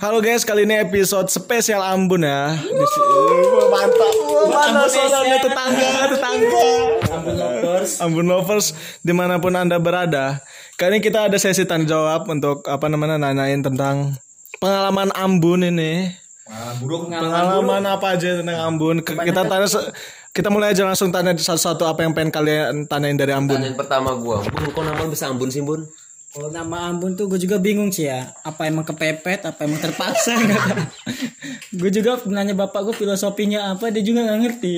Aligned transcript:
Halo 0.00 0.24
guys, 0.24 0.48
kali 0.48 0.64
ini 0.64 0.80
episode 0.80 1.28
spesial 1.28 1.84
Ambon 1.84 2.24
ya. 2.24 2.56
Wah, 2.56 3.66
mantap. 3.68 4.14
Mana 4.48 4.88
suaranya 4.88 5.36
tetangga, 5.38 5.88
tetangga. 6.08 6.64
Ambon 7.12 7.34
Lovers. 7.36 7.90
Ambon 8.00 8.26
lovers 8.26 8.66
di 9.04 9.12
mana 9.12 9.36
pun 9.36 9.52
anda 9.52 9.76
berada. 9.76 10.40
Kali 10.80 10.96
ini 10.96 11.04
kita 11.04 11.28
ada 11.28 11.36
sesi 11.36 11.68
tanya 11.68 11.84
jawab 11.86 12.24
untuk 12.26 12.64
apa 12.64 12.88
namanya 12.88 13.20
nanyain 13.20 13.60
tentang 13.60 14.16
pengalaman 14.56 15.12
Ambon 15.12 15.68
ini. 15.68 16.16
buruk 16.80 17.06
Pengalaman 17.06 17.84
apa 17.84 18.16
aja 18.16 18.40
tentang 18.40 18.56
Ambon? 18.56 19.04
Ke- 19.04 19.20
Kita 19.20 19.44
tanya 19.44 19.68
kita 20.32 20.48
mulai 20.48 20.72
aja 20.72 20.82
langsung 20.82 21.12
tanya 21.12 21.36
satu-satu 21.36 21.84
apa 21.84 22.02
yang 22.02 22.16
pengen 22.16 22.32
kalian 22.32 22.88
tanyain 22.88 23.20
dari 23.20 23.36
Ambon. 23.36 23.60
Pertanyaan 23.60 23.76
pertama 23.76 24.10
gua, 24.16 24.40
Bun, 24.42 24.64
kok 24.72 24.80
nama 24.80 25.04
bisa 25.04 25.28
Ambon 25.28 25.52
sih, 25.52 25.60
Bun? 25.60 25.84
Kalau 26.30 26.46
nama 26.46 26.86
Ambon 26.86 27.18
tuh 27.18 27.26
gue 27.26 27.42
juga 27.42 27.58
bingung 27.58 27.90
sih 27.90 28.06
ya. 28.06 28.30
Apa 28.46 28.70
emang 28.70 28.86
kepepet, 28.86 29.50
apa 29.50 29.66
emang 29.66 29.82
terpaksa 29.82 30.38
Gue 31.80 31.90
juga 31.90 32.22
nanya 32.30 32.54
bapak 32.54 32.86
gue 32.86 32.94
filosofinya 32.94 33.74
apa, 33.74 33.90
dia 33.90 33.98
juga 34.06 34.30
nggak 34.30 34.40
ngerti. 34.46 34.74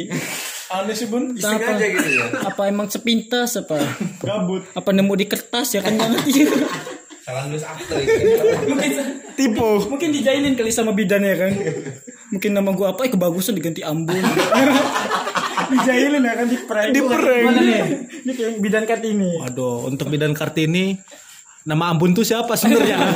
Aneh 0.73 0.97
sih 0.97 1.12
Bun. 1.12 1.37
apa, 1.37 1.77
gitu 1.77 2.09
ya. 2.09 2.33
apa 2.48 2.73
emang 2.73 2.88
sepintas 2.88 3.61
apa? 3.61 3.77
Gabut. 4.25 4.65
Apa 4.73 4.97
nemu 4.97 5.12
di 5.12 5.27
kertas 5.28 5.77
ya 5.77 5.84
kan 5.84 5.92
nggak 5.92 6.11
ngerti. 6.16 6.33
Salah 7.28 7.47
nulis 7.47 7.62
akte 7.62 7.95
mungkin 8.66 8.91
Tipu. 9.39 9.87
mungkin 9.87 10.09
dijailin 10.11 10.56
kali 10.56 10.73
sama 10.73 10.97
bidannya 10.97 11.34
kan. 11.37 11.53
Mungkin 12.33 12.50
nama 12.56 12.73
gue 12.73 12.87
apa? 12.89 13.05
Eh 13.05 13.12
kebagusan 13.12 13.53
diganti 13.61 13.84
Ambon. 13.84 14.25
dijailin 15.69 16.25
ya 16.25 16.33
kan 16.33 16.47
di 16.48 16.59
prank. 16.64 16.91
Di 16.97 17.00
prank. 17.05 17.45
Mana 17.45 17.61
nih? 17.61 17.83
Ini 18.25 18.33
kayak 18.33 18.53
bidan 18.64 18.84
kartini. 18.89 19.37
Waduh, 19.37 19.84
untuk 19.84 20.09
bidan 20.09 20.33
kartini 20.33 20.97
nama 21.65 21.89
Ambon 21.89 22.11
tuh 22.11 22.23
siapa 22.23 22.55
sebenarnya? 22.55 22.98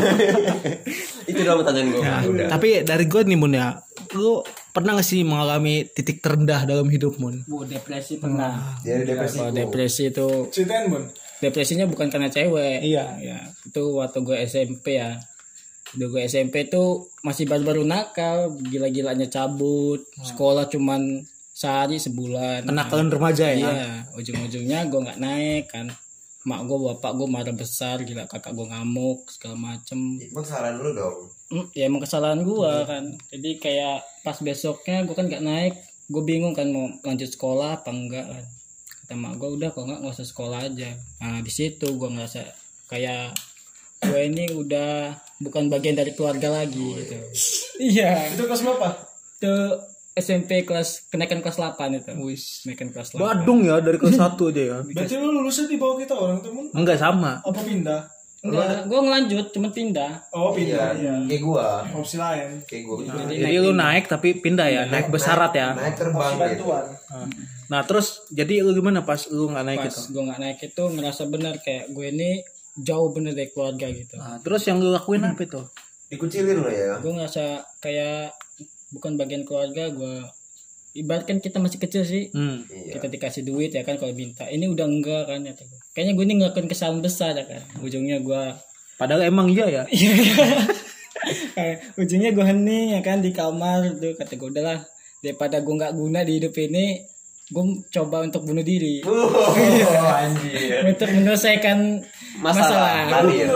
Itu 1.27 1.41
doang 1.41 1.61
pertanyaan 1.61 1.89
gua. 1.91 2.03
Ya, 2.03 2.17
Udah. 2.23 2.49
tapi 2.49 2.69
dari 2.83 3.05
gue 3.05 3.21
nih 3.21 3.35
Mun 3.35 3.53
ya, 3.53 3.75
lu 4.13 4.41
pernah 4.71 4.95
gak 4.95 5.05
sih 5.05 5.23
mengalami 5.23 5.83
titik 5.85 6.21
terendah 6.21 6.63
dalam 6.63 6.87
hidup 6.87 7.17
Mun? 7.17 7.43
Bu 7.45 7.63
depresi 7.63 8.17
pernah. 8.17 8.79
Dari 8.81 9.03
depresi. 9.03 9.37
Kalau 9.37 9.51
depresi 9.51 10.03
itu 10.07 10.29
Ceritain 10.49 10.87
Bun. 10.87 11.05
depresinya 11.37 11.85
bukan 11.85 12.09
karena 12.09 12.27
cewek 12.27 12.81
Iya. 12.81 13.19
ya 13.19 13.37
itu 13.63 13.83
waktu 13.95 14.19
gue 14.21 14.37
SMP 14.43 14.97
ya 14.97 15.21
Udah 15.93 16.09
gue 16.09 16.23
SMP 16.25 16.67
tuh 16.67 17.13
masih 17.21 17.45
baru-baru 17.45 17.83
nakal 17.83 18.57
gila-gilanya 18.59 19.27
cabut 19.27 20.01
sekolah 20.19 20.67
cuman 20.67 21.23
sehari 21.53 21.97
sebulan 21.97 22.65
Kenakalan 22.65 23.09
remaja 23.09 23.47
ya? 23.47 23.55
iya 23.55 23.87
ujung-ujungnya 24.13 24.87
gue 24.87 24.97
nggak 24.99 25.19
naik 25.19 25.65
kan 25.69 25.87
mak 26.47 26.63
gue 26.71 26.79
bapak 26.79 27.13
gue 27.19 27.27
marah 27.27 27.51
besar 27.51 28.07
gila 28.07 28.31
kakak 28.31 28.55
gue 28.55 28.67
ngamuk 28.71 29.27
segala 29.35 29.59
macem. 29.59 29.99
Emang 30.23 30.47
kesalahan 30.47 30.77
lu 30.79 30.91
dong. 30.95 31.17
Hmm, 31.51 31.67
ya 31.75 31.91
emang 31.91 32.03
kesalahan 32.07 32.41
gue 32.47 32.73
kan. 32.87 33.05
Jadi 33.35 33.51
kayak 33.59 34.07
pas 34.23 34.39
besoknya 34.39 35.03
gue 35.03 35.15
kan 35.19 35.27
nggak 35.27 35.43
naik 35.43 35.75
gue 36.07 36.23
bingung 36.23 36.55
kan 36.55 36.71
mau 36.71 36.87
lanjut 37.03 37.27
sekolah 37.27 37.83
apa 37.83 37.91
enggak 37.91 38.27
kan. 38.31 38.45
Kata 39.03 39.15
mak 39.19 39.43
gue 39.43 39.51
udah 39.59 39.75
kalau 39.75 39.91
nggak 39.91 40.01
nggak 40.07 40.15
usah 40.15 40.29
sekolah 40.31 40.59
aja. 40.71 40.95
Nah 41.19 41.43
di 41.43 41.51
situ 41.51 41.87
gue 41.99 42.09
ngerasa 42.15 42.47
kayak 42.87 43.35
gue 44.07 44.21
ini 44.23 44.55
udah 44.55 45.19
bukan 45.43 45.67
bagian 45.67 45.99
dari 45.99 46.15
keluarga 46.15 46.63
lagi 46.63 46.87
gitu. 47.03 47.19
Iya. 47.77 48.33
Itu 48.39 48.47
kelas 48.47 48.63
berapa? 48.63 48.89
itu 49.37 49.57
SMP 50.17 50.65
kelas 50.65 51.13
kenaikan 51.13 51.45
kelas 51.45 51.61
8 51.61 51.77
itu 51.93 52.09
kenaikan 52.65 52.89
kelas 52.89 53.13
8 53.13 53.21
Badung 53.21 53.69
ya 53.69 53.85
dari 53.85 54.01
kelas 54.01 54.17
1 54.17 54.33
aja 54.49 54.63
ya. 54.65 54.79
Berarti 54.97 55.15
lu 55.21 55.29
lulusnya 55.29 55.69
di 55.69 55.77
bawah 55.77 55.97
kita 56.01 56.15
orang 56.17 56.41
temen? 56.41 56.73
Enggak 56.73 56.97
sama. 56.97 57.45
Apa 57.45 57.61
pindah? 57.61 58.03
enggak 58.47 58.87
gue 58.87 59.01
ngelanjut 59.01 59.47
cuma 59.51 59.69
pindah 59.75 60.23
Oh 60.31 60.55
pindah. 60.55 60.95
Iya. 60.95 61.15
Kayak 61.27 61.43
gua. 61.43 61.83
Opsi 61.93 62.17
lain. 62.17 62.63
Kayak 62.65 62.83
gua 62.87 62.97
juga. 63.03 63.21
Jadi 63.29 63.57
lu 63.59 63.73
naik 63.75 64.05
tapi 64.07 64.29
pindah 64.39 64.69
ya, 64.71 64.83
naik 64.87 65.11
besarat 65.11 65.53
ya. 65.53 65.75
Naik 65.75 65.99
terbang 65.99 66.33
gitu. 66.55 66.65
Nah, 67.67 67.81
terus 67.83 68.23
jadi 68.31 68.63
lu 68.63 68.71
gimana 68.73 69.03
pas 69.03 69.19
lu 69.29 69.51
nggak 69.51 69.67
naik 69.67 69.81
pas 69.83 69.91
itu? 69.91 70.01
gue 70.15 70.23
nggak 70.23 70.41
naik 70.41 70.59
itu 70.63 70.83
ngerasa 70.87 71.23
bener 71.27 71.55
kayak 71.59 71.85
gue 71.91 72.07
ini 72.15 72.31
jauh 72.79 73.11
bener 73.11 73.35
dari 73.35 73.51
keluarga 73.51 73.91
gitu 73.91 74.15
Nah, 74.21 74.39
terus 74.39 74.63
yang 74.71 74.79
lu 74.79 74.95
lakuin 74.95 75.27
apa 75.27 75.43
itu? 75.43 75.61
Dikucilin 76.07 76.63
lo 76.63 76.71
ya. 76.71 77.03
gue 77.03 77.13
ngerasa 77.13 77.67
kayak 77.83 78.31
bukan 78.91 79.15
bagian 79.15 79.43
keluarga 79.43 79.89
gue 79.89 80.23
ibaratkan 80.95 81.39
kita 81.39 81.59
masih 81.59 81.77
kecil 81.79 82.03
sih 82.03 82.31
Hmm. 82.31 82.65
Iya. 82.65 82.97
kita 82.97 83.07
dikasih 83.09 83.43
duit 83.43 83.71
ya 83.71 83.83
kan 83.83 83.95
kalau 83.95 84.13
minta 84.13 84.47
ini 84.47 84.65
udah 84.65 84.85
enggak 84.85 85.27
kan 85.27 85.41
ya 85.41 85.53
kayaknya 85.91 86.13
gue 86.13 86.25
ini 86.25 86.35
ngelakuin 86.37 86.67
kesalahan 86.67 86.99
besar 86.99 87.33
ya 87.33 87.45
kan 87.45 87.63
ujungnya 87.79 88.19
gue 88.19 88.43
Padahal 88.97 89.29
emang 89.29 89.47
iya 89.47 89.69
ya. 89.69 89.83
kayak 91.53 91.77
ujungnya 92.01 92.31
gue 92.31 92.45
hening 92.45 92.87
ya 92.91 93.01
kan 93.03 93.21
di 93.21 93.29
kamar 93.31 93.93
tuh 93.95 94.15
kata 94.15 94.33
gue 94.35 94.49
udahlah 94.51 94.81
daripada 95.19 95.59
gue 95.59 95.75
nggak 95.75 95.93
guna 95.93 96.21
di 96.23 96.33
hidup 96.35 96.55
ini 96.55 97.05
gue 97.47 97.65
coba 97.91 98.23
untuk 98.23 98.43
bunuh 98.43 98.61
diri 98.61 99.05
Oh, 99.05 99.31
anjir. 100.03 100.83
untuk 100.83 101.07
menyelesaikan 101.09 102.03
masalah, 102.39 103.07
Masalah. 103.07 103.23
Lari 103.23 103.37
ya. 103.39 103.47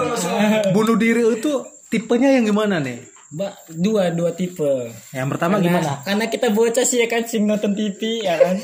Bunuh 0.70 0.94
diri 0.94 1.26
itu 1.26 1.52
tipenya 1.88 2.30
yang 2.30 2.46
gimana 2.46 2.78
nih? 2.78 3.02
Ba- 3.30 3.54
dua 3.68 4.10
dua 4.10 4.30
tipe. 4.32 4.90
Yang 5.10 5.28
pertama 5.30 5.56
karena, 5.56 5.78
gimana? 5.78 5.92
karena 6.02 6.24
kita 6.26 6.50
bocah 6.50 6.82
sih 6.82 6.98
ya 6.98 7.06
kan 7.06 7.22
sing 7.22 7.46
nonton 7.46 7.72
TV 7.72 8.20
ya 8.20 8.34
kan? 8.36 8.58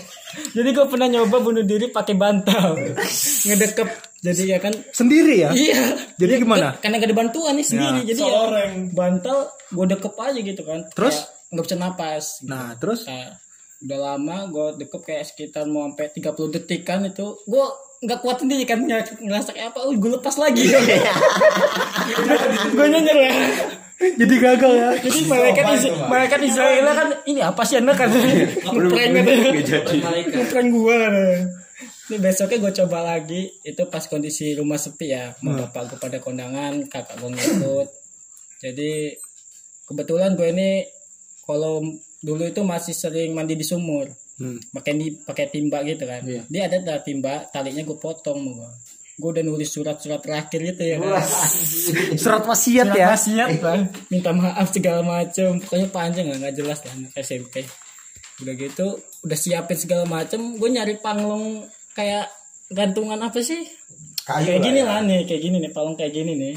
Jadi 0.51 0.69
gue 0.69 0.87
pernah 0.87 1.07
nyoba 1.09 1.39
bunuh 1.39 1.63
diri 1.63 1.87
pakai 1.89 2.15
bantal. 2.15 2.75
Ngedekep. 3.47 3.89
Jadi 4.19 4.43
ya 4.49 4.59
kan? 4.59 4.75
Sendiri 4.91 5.39
ya? 5.39 5.55
iya. 5.55 5.95
Jadi 6.13 6.33
Ya, 6.33 6.39
gimana? 6.41 6.67
kan- 6.75 6.83
karena 6.83 6.99
gak 6.99 7.09
ada 7.09 7.17
bantuan 7.17 7.55
nih 7.55 7.63
sendiri. 7.65 8.01
Jadi 8.05 8.19
ya 8.19 8.27
seorang. 8.27 8.73
bantal 8.91 9.39
gue 9.69 9.87
dekep 9.89 10.15
aja 10.17 10.41
gitu 10.41 10.63
kan. 10.63 10.81
Terus? 10.91 11.15
Kayak 11.17 11.47
nggak 11.47 11.65
bisa 11.65 11.77
napas. 11.79 12.25
Gitu. 12.37 12.51
Nah, 12.51 12.69
terus? 12.75 13.01
Nah, 13.07 13.27
udah 13.79 13.99
lama 14.03 14.37
gue 14.47 14.67
dekep 14.83 15.03
kayak 15.05 15.25
sekitar 15.25 15.65
mau 15.65 15.87
sampai 15.87 16.11
30 16.11 16.27
detik 16.51 16.83
kan 16.83 17.07
itu. 17.07 17.39
Gue 17.45 17.65
nggak 17.97 18.19
kuat 18.19 18.43
sendiri 18.43 18.67
kan 18.67 18.83
ngerasa 18.83 19.55
kayak 19.55 19.71
apa 19.73 19.81
oh 19.81 19.95
gue 19.95 20.11
lepas 20.13 20.35
lagi. 20.37 20.67
Gue 22.69 22.87
nyanyi 22.89 23.15
ya 23.15 23.35
jadi 23.97 24.35
gagal 24.37 24.73
ya. 24.77 24.91
jadi 25.01 25.21
malaikat 25.25 25.65
Is- 25.73 25.93
malaikat 26.05 26.41
Israel 26.45 26.85
kan 26.93 27.09
ini 27.25 27.41
apa 27.41 27.63
sih 27.65 27.81
anda? 27.81 27.97
kan. 27.97 28.13
Ngeprank 28.13 29.13
katanya 29.25 30.21
ngeprank 30.37 30.69
gua 30.69 30.95
kan. 31.09 31.15
Ini 32.07 32.17
besoknya 32.23 32.63
gue 32.63 32.73
coba 32.85 32.99
lagi. 33.03 33.51
Itu 33.67 33.91
pas 33.91 34.05
kondisi 34.07 34.55
rumah 34.55 34.79
sepi 34.79 35.11
ya. 35.11 35.35
Mau 35.43 35.59
bapak 35.59 35.91
gue 35.91 35.99
pada 35.99 36.23
kondangan 36.23 36.87
kakak 36.87 37.19
gue 37.19 37.35
ngikut. 37.35 37.89
Jadi 38.63 38.93
kebetulan 39.91 40.39
gue 40.39 40.49
ini 40.55 40.71
kalau 41.43 41.83
dulu 42.23 42.43
itu 42.47 42.63
masih 42.63 42.95
sering 42.95 43.35
mandi 43.35 43.59
di 43.59 43.67
sumur. 43.67 44.07
Hmm. 44.37 44.61
pakai 44.71 45.49
timba 45.49 45.81
gitu 45.83 46.05
kan. 46.07 46.23
Dia 46.23 46.69
ada 46.71 47.01
timba 47.03 47.49
talinya 47.51 47.83
gue 47.83 47.99
potong 47.99 48.39
mau 48.45 48.55
gue 48.61 48.71
gue 49.17 49.31
udah 49.33 49.41
nulis 49.43 49.73
surat-surat 49.73 50.21
terakhir 50.21 50.61
gitu 50.63 50.83
ya. 50.85 50.97
Kan 51.01 51.25
Surat 52.15 52.45
wasiat 52.45 52.87
Surat 52.87 53.01
ya. 53.01 53.07
wasiat 53.11 53.49
lah 53.65 53.81
minta 54.07 54.31
maaf 54.31 54.69
segala 54.69 55.01
macem. 55.01 55.57
Pokoknya 55.57 55.89
panjang 55.89 56.27
lah 56.29 56.37
nggak 56.37 56.55
jelas 56.55 56.85
lah 56.85 56.93
anak 56.93 57.13
SMP 57.17 57.65
udah 58.37 58.53
gitu 58.53 58.87
udah 59.25 59.39
siapin 59.39 59.79
segala 59.81 60.05
macem. 60.05 60.61
Gue 60.61 60.69
nyari 60.69 61.01
panglong 61.01 61.65
kayak 61.97 62.29
gantungan 62.69 63.17
apa 63.19 63.41
sih? 63.41 63.65
Kayu 64.27 64.43
kayak 64.45 64.59
lah 64.59 64.67
gini 64.69 64.81
ya. 64.81 64.85
lah 64.85 64.99
nih 65.01 65.21
kayak 65.25 65.41
gini 65.41 65.57
nih 65.65 65.71
palung 65.73 65.97
kayak 65.97 66.13
gini 66.13 66.33
nih. 66.37 66.55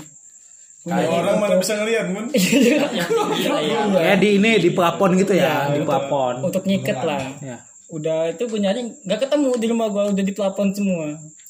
Kayak 0.80 1.12
orang 1.12 1.38
mana 1.40 1.56
bisa 1.60 1.74
ngeliat? 1.76 2.06
Iya, 2.36 3.56
iya. 3.62 3.80
Ya 4.04 4.16
di 4.16 4.36
ini 4.36 4.60
di 4.60 4.72
pelapon 4.72 5.16
gitu 5.16 5.32
ya, 5.32 5.70
di 5.72 5.80
untuk- 5.80 5.92
pelapon. 5.92 6.34
untuk 6.44 6.64
nyiket 6.68 7.00
lah. 7.04 7.24
Ya. 7.40 7.58
udah 7.90 8.30
itu 8.30 8.46
gue 8.46 8.60
nyari 8.62 8.86
nggak 9.02 9.20
ketemu 9.26 9.50
di 9.58 9.66
rumah 9.66 9.90
gue 9.90 10.04
udah 10.14 10.22
di 10.22 10.30
plafon 10.30 10.70
semua 10.70 11.10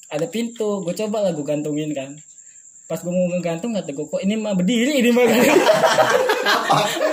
ada 0.09 0.25
pintu 0.25 0.81
gue 0.81 0.93
coba 0.93 1.29
lah 1.29 1.31
gue 1.31 1.45
gantungin 1.45 1.93
kan. 1.93 2.17
Pas 2.89 2.97
gue 2.97 3.13
mau 3.13 3.29
ngegantung 3.29 3.77
kata 3.77 3.93
gue 3.93 4.05
kok 4.09 4.21
ini 4.25 4.33
mah 4.33 4.57
berdiri 4.57 4.97
ini 4.97 5.13
mah 5.15 5.21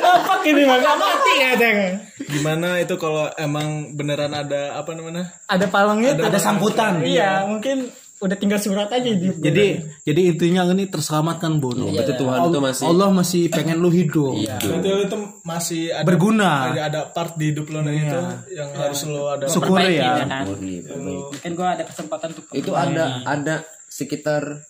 apa 0.01 0.35
ini 0.49 0.65
mah 0.65 0.81
gak 0.81 0.97
mati 0.97 1.33
katanya 1.37 2.01
Gimana 2.17 2.81
itu 2.81 2.97
kalau 2.97 3.29
emang 3.37 3.93
beneran 3.93 4.33
ada 4.33 4.73
apa 4.73 4.97
namanya? 4.97 5.29
ada 5.45 5.69
palangnya? 5.69 6.17
Ada 6.17 6.41
sambutan. 6.41 7.05
iya 7.05 7.45
mungkin 7.45 7.93
udah 8.17 8.37
tinggal 8.41 8.57
surat 8.57 8.89
aja 8.89 9.13
di 9.13 9.29
Jadi 9.29 9.67
jadi 10.01 10.21
intinya 10.33 10.65
ini 10.73 10.89
terselamatkan 10.89 11.61
Bun. 11.61 11.93
Berarti 11.93 12.17
Tuhan 12.17 12.39
itu 12.49 12.61
masih 12.65 12.85
Allah 12.89 13.09
masih 13.13 13.43
pengen 13.53 13.77
lu 13.77 13.93
hidup. 13.93 14.41
Berarti 14.41 14.89
lu 14.89 15.03
itu 15.05 15.17
masih 15.45 15.83
ada 15.93 16.07
Berguna. 16.09 16.73
ada, 16.73 16.83
ada 16.89 17.01
part 17.13 17.37
di 17.37 17.53
hidup 17.53 17.69
lo 17.69 17.85
nah 17.85 17.93
itu 17.93 18.21
yang 18.57 18.71
harus 18.73 19.01
lo 19.05 19.29
ada. 19.37 19.45
Syukuri 19.45 20.01
ya. 20.01 20.25
kan 20.25 20.49
mungkin 20.49 21.51
gue 21.53 21.69
ada 21.69 21.85
kesempatan 21.85 22.29
untuk 22.33 22.45
itu 22.57 22.73
ada 22.73 23.21
ada 23.29 23.55
sekitar 23.93 24.65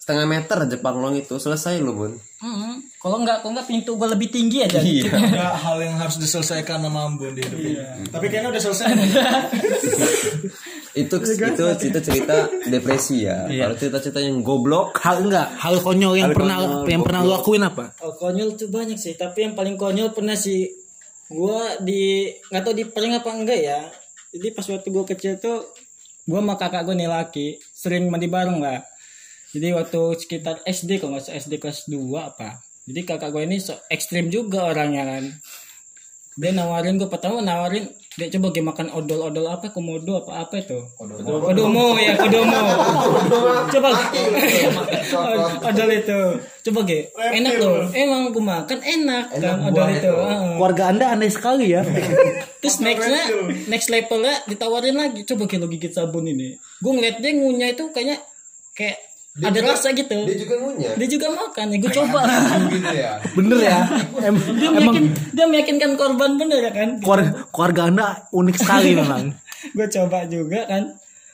setengah 0.00 0.24
meter 0.24 0.56
aja 0.64 0.76
panglong 0.80 1.20
itu 1.20 1.36
selesai 1.36 1.76
loh 1.84 1.94
bun 1.94 2.12
Mm-mm. 2.40 2.80
Kalau 2.96 3.20
nggak, 3.20 3.44
kalau 3.44 3.52
nggak 3.52 3.68
pintu 3.68 4.00
gue 4.00 4.08
lebih 4.16 4.32
tinggi 4.32 4.64
aja. 4.64 4.80
Iya. 4.80 5.12
Nggak 5.36 5.54
hal 5.60 5.76
yang 5.84 5.96
harus 6.00 6.16
diselesaikan 6.16 6.80
sama 6.80 7.04
Ambon 7.04 7.36
di 7.36 7.44
hidup 7.44 7.60
ini. 7.60 8.08
Tapi 8.08 8.32
kayaknya 8.32 8.48
udah 8.48 8.62
selesai. 8.64 8.88
itu 10.90 11.14
itu 11.22 11.64
cerita 11.78 12.00
cerita 12.02 12.36
depresi 12.66 13.22
ya 13.22 13.46
kalau 13.46 13.78
cerita 13.78 14.02
cerita 14.02 14.18
yang 14.18 14.42
goblok 14.42 14.98
Hal 14.98 15.22
enggak, 15.22 15.46
hal 15.54 15.78
konyol 15.78 16.18
yang 16.18 16.34
Hal 16.34 16.36
pernah 16.36 16.56
konyol, 16.58 16.90
yang 16.90 17.02
pernah 17.06 17.20
lu 17.22 17.30
lakuin 17.30 17.62
apa? 17.62 17.84
Oh, 18.02 18.14
konyol 18.18 18.58
tuh 18.58 18.68
banyak 18.74 18.98
sih, 18.98 19.14
tapi 19.14 19.46
yang 19.46 19.54
paling 19.54 19.78
konyol 19.78 20.10
pernah 20.10 20.34
sih 20.34 20.66
gua 21.30 21.78
di 21.78 22.26
nggak 22.50 22.62
tahu 22.66 22.74
di 22.74 22.84
prank 22.90 23.22
apa 23.22 23.30
enggak 23.30 23.60
ya. 23.62 23.80
Jadi 24.34 24.46
pas 24.50 24.66
waktu 24.66 24.88
gua 24.90 25.04
kecil 25.06 25.38
tuh 25.38 25.62
gua 26.26 26.42
sama 26.42 26.58
kakak 26.58 26.82
gua 26.82 26.94
nih 26.98 27.06
laki 27.06 27.62
sering 27.70 28.10
mandi 28.10 28.26
bareng 28.26 28.58
lah. 28.58 28.82
Jadi 29.50 29.68
waktu 29.74 30.00
sekitar 30.20 30.62
SD 30.62 31.02
kalau 31.02 31.18
nggak 31.18 31.30
SD 31.30 31.58
kelas 31.58 31.90
2 31.90 31.98
apa. 32.16 32.62
Jadi 32.86 33.00
kakak 33.06 33.30
gua 33.34 33.42
ini 33.42 33.58
so, 33.58 33.74
ekstrim 33.90 34.30
juga 34.30 34.70
orangnya 34.70 35.06
kan. 35.06 35.24
Dia 36.38 36.50
nawarin 36.54 36.96
gua 36.98 37.10
pertama 37.10 37.42
nawarin 37.42 37.90
dia 38.18 38.26
coba 38.26 38.50
dia 38.50 38.60
makan 38.66 38.90
odol-odol 38.90 39.46
apa 39.46 39.70
komodo 39.70 40.26
apa 40.26 40.42
apa 40.42 40.58
itu? 40.58 40.82
Kodomo. 40.98 41.94
Ya 41.94 42.18
kodomo. 42.18 42.58
Coba. 43.70 43.90
Odol 45.70 45.90
itu. 45.94 46.20
Coba 46.66 46.80
ge 46.90 47.06
enak 47.14 47.54
loh. 47.62 47.86
Emang 47.94 48.34
gue 48.34 48.42
makan 48.42 48.78
enak 48.82 49.24
kan 49.38 49.62
odol 49.62 49.88
itu. 49.94 50.10
ah. 50.10 50.58
Keluarga 50.58 50.84
Anda 50.90 51.06
aneh 51.14 51.30
sekali 51.30 51.70
ya. 51.70 51.86
terus 52.60 52.82
nextnya 52.82 53.30
next 53.70 53.86
levelnya 53.94 54.42
ditawarin 54.50 54.98
lagi. 54.98 55.22
Coba 55.22 55.46
ge 55.46 55.62
lo 55.62 55.70
gigit 55.70 55.94
sabun 55.94 56.26
ini. 56.26 56.58
Gue 56.82 56.92
ngeliat 56.98 57.22
dia 57.22 57.30
ngunyah 57.30 57.78
itu 57.78 57.94
kayaknya 57.94 58.18
kayak 58.74 58.98
ada 59.38 59.60
rasa 59.62 59.94
gitu. 59.94 60.26
dia 60.26 60.36
juga 60.42 60.54
ngunyah. 60.58 60.94
Dia 60.98 61.08
juga 61.08 61.26
makan 61.30 61.66
ya 61.70 61.76
gue 61.78 61.92
coba. 61.94 62.20
Gitu 62.66 62.94
ya? 62.98 63.12
Bener 63.38 63.58
ya. 63.62 63.78
Em, 64.26 64.36
dia 64.58 64.68
emang 64.74 64.94
meyakin 64.98 65.04
dia 65.30 65.46
meyakinkan 65.46 65.90
korban 65.94 66.34
bener 66.34 66.58
ya 66.58 66.72
kan? 66.74 66.88
Keluarga, 66.98 67.30
keluarga 67.54 67.82
Anda 67.86 68.06
unik 68.34 68.56
sekali 68.58 68.90
memang. 68.98 69.30
gue 69.76 69.86
coba 69.86 70.18
juga 70.26 70.66
kan? 70.66 70.82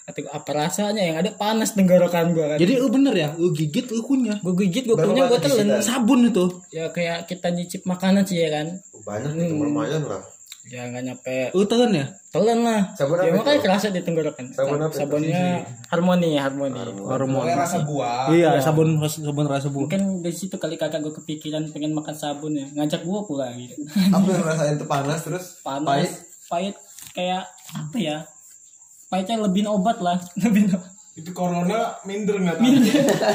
Atau 0.06 0.22
apa 0.28 0.50
rasanya? 0.52 1.02
Yang 1.02 1.16
ada 1.24 1.30
panas 1.40 1.72
tenggorokan 1.72 2.36
gue 2.36 2.46
kan? 2.54 2.58
Jadi 2.60 2.72
lu 2.76 2.88
bener 2.92 3.14
ya, 3.16 3.28
lu 3.32 3.50
gigit 3.56 3.88
lu 3.88 4.04
kunyah. 4.04 4.38
gue 4.44 4.54
gigit 4.68 4.84
gue 4.86 4.96
punya 5.00 5.26
gue 5.32 5.40
telan. 5.40 5.80
Sabun 5.80 6.28
itu. 6.28 6.44
ya 6.68 6.92
kayak 6.92 7.24
kita 7.24 7.48
nyicip 7.48 7.82
makanan 7.88 8.28
sih 8.28 8.44
ya 8.44 8.60
kan? 8.60 8.76
Banyak 9.08 9.40
itu 9.40 9.56
lumayan 9.56 10.04
lah 10.04 10.35
ya 10.66 10.82
nggak 10.90 11.04
nyampe. 11.06 11.36
Lu 11.54 11.62
telan 11.66 11.94
ya? 11.94 12.06
telan 12.34 12.58
lah. 12.66 12.80
Sabun 12.92 13.16
ya 13.22 13.32
apa 13.32 13.38
makanya 13.38 13.60
kerasa 13.62 13.86
di 13.94 14.00
tenggorokan. 14.02 14.50
Sabun 14.52 14.80
apa? 14.82 14.92
sabunnya 14.92 15.64
harmoni 15.88 16.36
ya 16.36 16.50
harmoni. 16.50 16.74
Hormon. 16.76 17.46
rasa 17.46 17.86
buah. 17.86 18.28
Iya, 18.34 18.58
sabun 18.60 18.98
sabun 19.06 19.46
rasa 19.46 19.70
bu. 19.70 19.86
mungkin 19.86 20.20
dari 20.20 20.34
situ 20.34 20.58
kali 20.58 20.76
kakak 20.76 21.00
gue 21.00 21.14
kepikiran 21.22 21.70
pengen 21.70 21.94
makan 21.94 22.12
sabun 22.12 22.58
ya. 22.58 22.66
Ngajak 22.74 23.06
gue 23.06 23.20
pula 23.24 23.54
gitu. 23.54 23.78
Apa 24.10 24.26
yang 24.26 24.44
rasain 24.44 24.74
itu 24.76 24.86
panas 24.90 25.20
terus? 25.22 25.44
Panas 25.62 25.86
pahit? 25.86 26.10
pahit 26.50 26.76
kayak 27.14 27.46
apa 27.72 27.96
ya? 27.96 28.18
Pahitnya 29.06 29.38
lebih 29.38 29.70
obat 29.70 30.02
lah. 30.02 30.18
Lebih 30.42 30.74
Itu 31.16 31.32
corona 31.32 31.96
minder 32.04 32.36
nggak 32.36 32.60
tahu. 32.60 32.76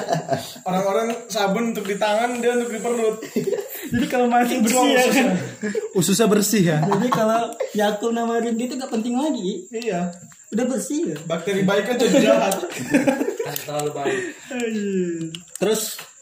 Orang-orang 0.69 1.07
sabun 1.25 1.73
untuk 1.73 1.89
di 1.89 1.97
tangan, 1.97 2.37
dia 2.37 2.53
untuk 2.53 2.69
di 2.69 2.77
perut. 2.77 3.17
jadi 3.91 4.05
kalau 4.05 4.29
mati 4.29 4.61
bersih 4.61 4.87
ya 4.87 5.03
kan 5.09 5.27
Ususnya 5.91 6.27
bersih 6.29 6.61
ya. 6.63 6.77
jadi 6.79 7.07
kalau 7.09 7.51
Yakult 7.73 8.13
nawarin 8.13 8.55
gitu 8.55 8.77
gak 8.77 8.87
penting 8.87 9.17
lagi 9.17 9.65
Iya. 9.67 10.13
udah 10.53 10.65
bersih 10.69 11.11
ya 11.11 11.17
Bakteri 11.25 11.65
baik 11.65 11.89
kan 11.89 11.95
jadi 11.97 12.17
jahat. 12.21 12.55
Terus 15.59 15.81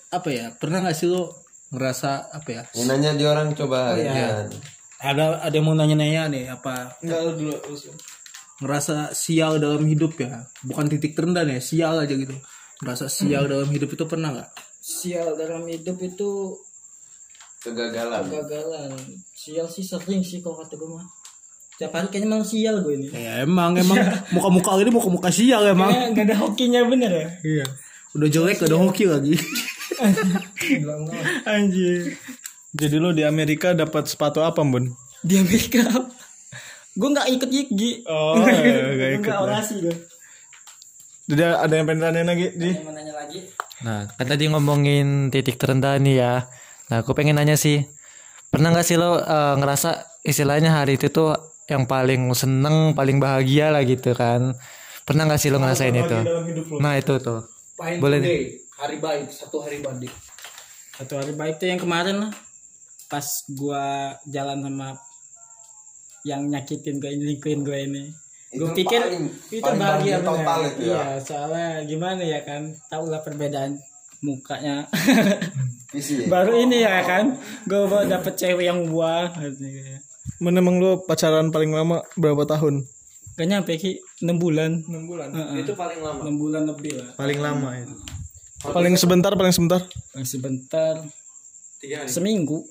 apa 0.09 0.29
ya? 0.31 0.45
Pernah 0.55 0.81
nggak 0.81 0.95
sih 0.95 1.05
lu 1.05 1.27
ngerasa 1.69 2.33
apa 2.33 2.49
ya? 2.49 2.61
yang 2.73 2.87
nanya 2.89 3.11
di 3.13 3.25
orang 3.27 3.53
coba 3.53 3.93
ya. 3.93 4.47
Ada 4.99 5.45
ada 5.45 5.53
yang 5.53 5.63
mau 5.63 5.77
nanya-nanya 5.77 6.23
nih 6.27 6.43
apa 6.49 6.99
Enggak 6.99 7.19
lu 7.23 7.31
dulu. 7.37 7.55
Ngerasa 8.59 9.15
sial 9.15 9.57
dalam 9.57 9.83
hidup 9.83 10.19
ya? 10.19 10.45
Bukan 10.63 10.87
titik 10.87 11.15
terendah 11.15 11.43
nih, 11.43 11.59
sial 11.59 11.95
aja 11.99 12.11
gitu. 12.11 12.35
Ngerasa 12.79 13.07
sial 13.07 13.47
dalam 13.47 13.67
hidup 13.67 13.91
itu 13.91 14.03
pernah 14.05 14.31
nggak? 14.31 14.49
sial 14.79 15.35
dalam 15.35 15.67
hidup 15.67 15.99
itu 15.99 16.55
kegagalan 17.59 18.23
kegagalan 18.31 18.95
sial 19.35 19.67
sih 19.67 19.83
sering 19.83 20.23
sih 20.23 20.39
kalau 20.39 20.63
kata 20.63 20.79
gue 20.79 20.87
mah 20.87 21.03
tiap 21.75 21.91
hari 21.91 22.07
kayaknya 22.07 22.31
emang 22.31 22.43
sial 22.47 22.75
gue 22.79 22.93
ini 22.95 23.07
Ya 23.11 23.43
emang 23.43 23.75
emang 23.75 23.99
muka-muka 24.35 24.79
ini 24.79 24.89
muka-muka 24.89 25.29
sial 25.29 25.67
emang. 25.67 25.91
Kayaknya 25.91 26.15
gak 26.15 26.25
ada 26.31 26.35
hokinya 26.39 26.81
bener 26.87 27.11
ya 27.11 27.27
Iya. 27.43 27.65
Udah 28.15 28.27
jelek 28.31 28.55
gak 28.63 28.71
ada 28.71 28.79
hoki 28.79 29.03
lagi. 29.05 29.35
anjir 31.53 32.15
Jadi 32.71 32.95
lo 32.95 33.11
di 33.11 33.27
Amerika 33.27 33.75
dapat 33.75 34.07
sepatu 34.07 34.39
apa, 34.39 34.63
Bun? 34.63 34.93
di 35.19 35.35
Amerika 35.35 35.83
gue 36.95 37.09
nggak 37.11 37.27
ikut 37.37 37.49
Yigi 37.49 37.91
Oh, 38.09 38.39
nggak 38.39 39.09
ikut 39.19 39.27
nggak 39.27 39.41
orasi 39.43 39.83
gue 39.83 39.95
Jadi 41.29 41.41
ada 41.45 41.73
yang 41.77 41.85
pengen 41.85 42.01
tanya 42.09 42.25
lagi, 42.25 42.45
mau 42.81 42.89
nanya 42.89 43.13
lagi 43.13 43.39
Nah, 43.79 44.11
kan 44.11 44.27
tadi 44.27 44.51
ngomongin 44.51 45.31
titik 45.31 45.55
terendah 45.55 45.95
nih 46.03 46.19
ya. 46.19 46.33
Nah, 46.91 46.99
aku 46.99 47.15
pengen 47.15 47.39
nanya 47.39 47.55
sih, 47.55 47.87
pernah 48.51 48.75
nggak 48.75 48.83
sih 48.83 48.99
lo 48.99 49.23
eh, 49.23 49.55
ngerasa 49.55 50.19
istilahnya 50.27 50.75
hari 50.75 50.99
itu 50.99 51.07
tuh 51.07 51.31
yang 51.71 51.87
paling 51.87 52.27
seneng, 52.35 52.91
paling 52.91 53.21
bahagia 53.23 53.71
lah 53.71 53.85
gitu 53.87 54.11
kan? 54.17 54.51
Pernah 55.07 55.31
nggak 55.31 55.39
sih 55.39 55.49
lo 55.53 55.63
ngerasain 55.63 55.95
itu? 55.95 56.17
Nah 56.83 56.99
itu 56.99 57.13
tuh. 57.23 57.47
Boleh 57.79 58.19
nih. 58.19 58.59
Hari 58.79 58.97
baik, 58.99 59.31
satu 59.31 59.63
hari 59.63 59.79
badik. 59.79 60.11
satu 60.99 61.15
hari 61.15 61.31
baik 61.31 61.63
tuh 61.63 61.71
yang 61.71 61.79
kemarin 61.79 62.27
lah 62.27 62.31
pas 63.07 63.23
gua 63.55 64.19
jalan 64.27 64.59
sama 64.59 64.99
yang 66.29 66.41
nyakitin 66.45 66.97
gue 66.97 67.09
nyelingkuhin 67.11 67.61
gue 67.61 67.79
ini 67.83 68.03
gue 68.51 68.61
Itu 68.61 68.73
pikir 68.75 69.01
paling- 69.03 69.29
itu 69.49 69.59
paling 69.59 69.79
bahagia 69.79 70.15
bahagia 70.15 70.17
total 70.23 70.57
bener. 70.59 70.69
itu 70.69 70.81
ya. 70.81 70.87
iya 70.87 71.03
soalnya 71.19 71.67
gimana 71.83 72.21
ya 72.23 72.39
kan 72.41 72.61
tau 72.85 73.03
lah 73.03 73.19
perbedaan 73.19 73.71
mukanya 74.19 74.85
ya? 75.93 76.25
baru 76.27 76.53
ini 76.55 76.77
ya 76.79 77.01
kan 77.01 77.25
gue 77.63 77.81
baru 77.83 78.05
dapet 78.07 78.33
cewek 78.35 78.65
yang 78.65 78.85
buah 78.85 79.33
Men 80.39 80.55
emang 80.55 80.77
lo 80.77 81.01
pacaran 81.01 81.49
paling 81.49 81.69
lama 81.69 81.99
berapa 82.15 82.45
tahun? 82.45 82.85
gak 83.33 83.47
nyampe 83.47 83.71
ki 83.75 83.91
6 84.19 84.35
bulan 84.35 84.83
6 84.83 84.91
bulan. 85.05 85.27
itu 85.55 85.71
paling 85.73 85.99
lama 85.99 86.21
6 86.21 86.35
bulan 86.35 86.63
lebih 86.65 86.93
lah 86.95 87.09
Paling 87.15 87.39
lama 87.39 87.69
itu. 87.73 87.95
Paling 88.61 88.95
sebentar, 88.95 89.31
paling 89.31 89.51
sebentar. 89.51 89.79
Paling 90.11 90.27
sebentar 90.27 90.99
seminggu 92.05 92.67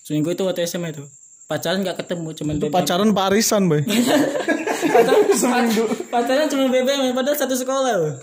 seminggu 0.00 0.30
itu 0.30 0.42
waktu 0.42 0.62
SMA 0.64 0.94
itu 0.94 1.02
pacaran 1.46 1.80
gak 1.80 1.98
ketemu 2.02 2.28
cuman 2.34 2.54
BBM. 2.58 2.74
Pacaran 2.74 3.10
parisan, 3.14 3.62
boy. 3.70 3.82
pacaran, 4.94 5.64
pacaran 6.14 6.46
cuma 6.46 6.66
BBM 6.68 7.14
padahal 7.14 7.38
satu 7.38 7.54
sekolah 7.54 7.94
loh 7.96 8.14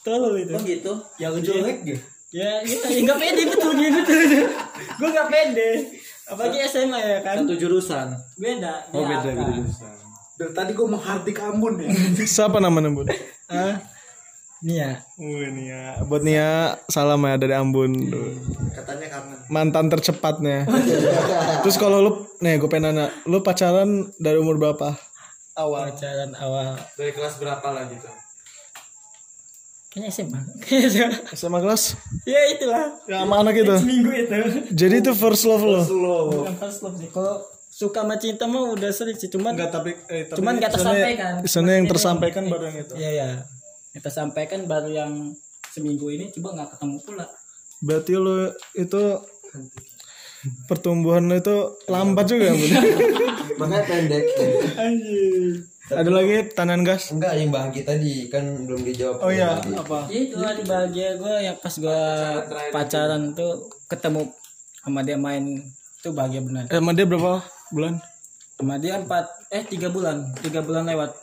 tolol 0.00 0.36
itu 0.36 0.54
gitu. 0.64 0.92
Yang 1.18 1.34
jelek 1.44 1.78
gitu. 1.84 2.00
ya 2.28 2.60
ya 2.60 2.76
ya 2.92 3.00
nggak 3.02 3.18
pede 3.18 3.42
betul 3.48 3.72
gitu 3.72 3.98
betul 4.04 4.20
gue 5.00 5.08
nggak 5.08 5.28
pede 5.28 5.70
apalagi 6.28 6.58
SMA 6.68 7.00
ya 7.00 7.18
kan 7.24 7.36
Satu 7.40 7.56
jurusan. 7.56 8.12
beda 8.36 8.74
Oh, 8.92 9.00
beda, 9.00 9.28
beda. 9.32 9.64
Dari 10.38 10.52
tadi 10.54 10.70
gue 10.70 10.86
menghardik 10.86 11.34
Ambon 11.42 11.82
ya. 11.82 11.88
Siapa 12.22 12.62
namanya, 12.62 12.94
Bun? 12.94 13.08
ah 13.50 13.74
Nia 14.60 14.98
Wih, 15.14 15.48
Nia. 15.48 16.02
Buat 16.02 16.22
Nia, 16.22 16.50
salam 16.86 17.22
ya 17.22 17.36
dari 17.36 17.54
Ambon. 17.54 17.94
Katanya 18.72 19.06
kangen. 19.08 19.38
Mantan 19.46 19.86
tercepatnya. 19.88 20.66
Terus 21.62 21.76
kalau 21.76 21.98
lu, 22.00 22.10
nih 22.38 22.56
gue 22.56 22.66
pengen 22.66 22.90
nanya, 22.92 23.06
lu 23.24 23.38
pacaran 23.38 23.88
dari 24.16 24.34
umur 24.36 24.56
berapa? 24.56 24.98
awal 25.54 25.90
pacaran 25.90 26.30
awal 26.36 26.78
Dari 26.94 27.10
kelas 27.10 27.34
berapa 27.36 27.66
lah 27.66 27.82
gitu? 27.88 28.06
kayaknya 29.88 30.10
SMA 30.12 30.38
SMA. 30.62 31.08
SMA 31.34 31.58
kelas? 31.58 31.98
ya 32.22 32.38
itulah 32.48 32.94
Ya 33.04 33.26
sama 33.26 33.42
anak 33.42 33.58
itu. 33.58 33.74
seminggu 33.74 34.06
itu 34.12 34.38
Jadi 34.70 34.94
itu 35.00 35.10
first 35.12 35.42
love 35.42 35.64
lo? 35.64 35.82
bukan 36.30 36.54
first 36.56 36.78
love 36.80 36.94
sih 36.94 37.08
kalau 37.08 37.42
suka 37.68 38.02
sama 38.02 38.14
cinta 38.16 38.44
mah 38.44 38.70
udah 38.70 38.90
sering 38.92 39.14
sih 39.14 39.26
cuman 39.26 39.50
Enggak, 39.52 39.70
tapi 39.72 39.90
eh, 40.06 40.24
tapi 40.24 40.38
cuman 40.38 40.52
nggak 40.56 40.70
kesannya- 40.70 40.94
tersampaikan 40.94 41.32
kesannya 41.42 41.74
yang 41.74 41.86
tersampaikan 41.88 42.42
baru 42.46 42.64
yang 42.64 42.76
itu. 42.78 42.94
iya 42.94 43.10
ya 43.12 43.28
yang 43.98 44.04
tersampaikan 44.04 44.62
baru 44.62 44.86
yang 44.88 45.12
seminggu 45.68 46.06
ini 46.08 46.30
coba 46.30 46.54
nggak 46.54 46.78
ketemu 46.78 46.96
pula 47.02 47.26
Berarti 47.78 48.14
lu 48.14 48.46
itu 48.74 49.02
pertumbuhan 50.66 51.26
lu 51.26 51.34
itu 51.34 51.56
lambat 51.86 52.26
juga, 52.26 52.50
Bun. 52.50 52.70
makanya 53.58 53.84
pendek 53.84 54.24
Ada 55.88 56.10
lagi 56.12 56.34
tangan 56.52 56.84
gas? 56.84 57.10
enggak 57.10 57.32
yang 57.34 57.50
bahagia 57.50 57.82
tadi 57.82 58.28
kan 58.28 58.44
belum 58.62 58.82
dijawab 58.82 59.18
Oh 59.18 59.32
iya, 59.32 59.56
Tadi. 59.56 59.74
apa? 59.74 60.06
Ya 60.06 60.18
itu 60.20 60.36
hari 60.36 60.62
bahagia 60.62 61.08
gue 61.16 61.34
yang 61.40 61.56
pas 61.58 61.74
gue 61.74 62.00
pacaran 62.70 63.22
tuh 63.32 63.66
ketemu 63.86 64.30
sama 64.78 65.00
dia 65.02 65.16
main 65.16 65.58
itu 65.98 66.08
bahagia 66.12 66.38
benar. 66.38 66.64
Eh, 66.66 66.76
sama 66.76 66.92
dia 66.92 67.02
berapa 67.02 67.42
bulan? 67.70 67.98
Sama 68.54 68.74
dia 68.76 68.94
empat 68.94 69.26
eh 69.48 69.64
tiga 69.64 69.88
bulan 69.88 70.28
tiga 70.38 70.60
bulan 70.60 70.84
lewat. 70.84 71.18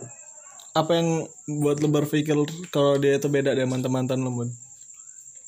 Apa 0.75 0.91
yang 0.99 1.23
buat 1.47 1.79
lu 1.79 1.87
berpikir 1.87 2.35
kalau 2.67 2.99
dia 2.99 3.15
itu 3.15 3.31
beda 3.31 3.55
dari 3.55 3.63
mantan-mantan 3.63 4.19
lu, 4.19 4.29
Bun? 4.29 4.51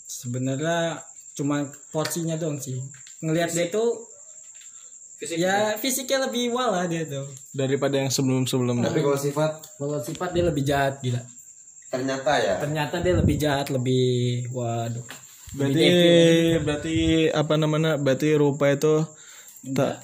sebenarnya 0.07 1.03
cuma 1.35 1.67
porsinya 1.91 2.39
doang 2.39 2.57
sih 2.57 2.79
ngelihat 3.19 3.51
dia 3.51 3.67
tuh 3.67 4.07
ya 5.35 5.75
fisiknya 5.77 6.25
lebih 6.31 6.55
wala 6.55 6.87
dia 6.87 7.03
tuh 7.05 7.27
daripada 7.51 7.99
yang 7.99 8.09
sebelum-sebelumnya. 8.09 8.87
Tapi 8.89 9.03
kalau 9.03 9.19
sifat 9.19 9.51
kalau 9.75 9.99
sifat 10.01 10.29
dia 10.31 10.43
lebih 10.47 10.63
jahat 10.63 11.03
gila 11.03 11.21
ternyata 11.91 12.31
ya. 12.39 12.55
ternyata 12.57 12.95
dia 13.03 13.13
lebih 13.19 13.35
jahat 13.37 13.67
lebih 13.69 14.47
waduh 14.55 15.05
Berarti 15.47 15.87
berarti 16.59 16.97
apa 17.31 17.55
namanya? 17.55 17.95
Berarti 17.95 18.35
rupa 18.35 18.67
itu 18.67 19.07
tak 19.71 20.03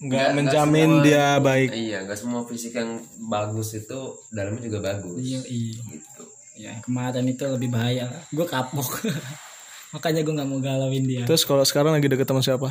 nggak 0.00 0.28
menjamin 0.32 0.90
dia 1.00 1.36
baik. 1.38 1.70
Iya, 1.70 2.02
nggak 2.02 2.16
semua 2.16 2.40
fisik 2.42 2.72
yang 2.72 2.96
bagus 3.22 3.74
itu 3.74 4.00
dalamnya 4.28 4.62
juga 4.62 4.80
bagus. 4.82 5.16
iya 5.18 5.40
iya 5.44 5.76
Gitu. 5.86 6.22
ya 6.58 6.72
kemarin 6.80 7.24
itu 7.24 7.44
lebih 7.46 7.68
bahaya 7.68 8.08
gue 8.26 8.44
kapok 8.44 9.00
makanya 9.92 10.20
gue 10.20 10.34
nggak 10.34 10.44
mau 10.46 10.58
galauin 10.58 11.02
dia 11.02 11.24
Terus 11.24 11.42
kalau 11.42 11.60
sekarang 11.62 11.92
lagi 11.92 12.06
deket 12.06 12.24
sama 12.26 12.40
siapa? 12.40 12.70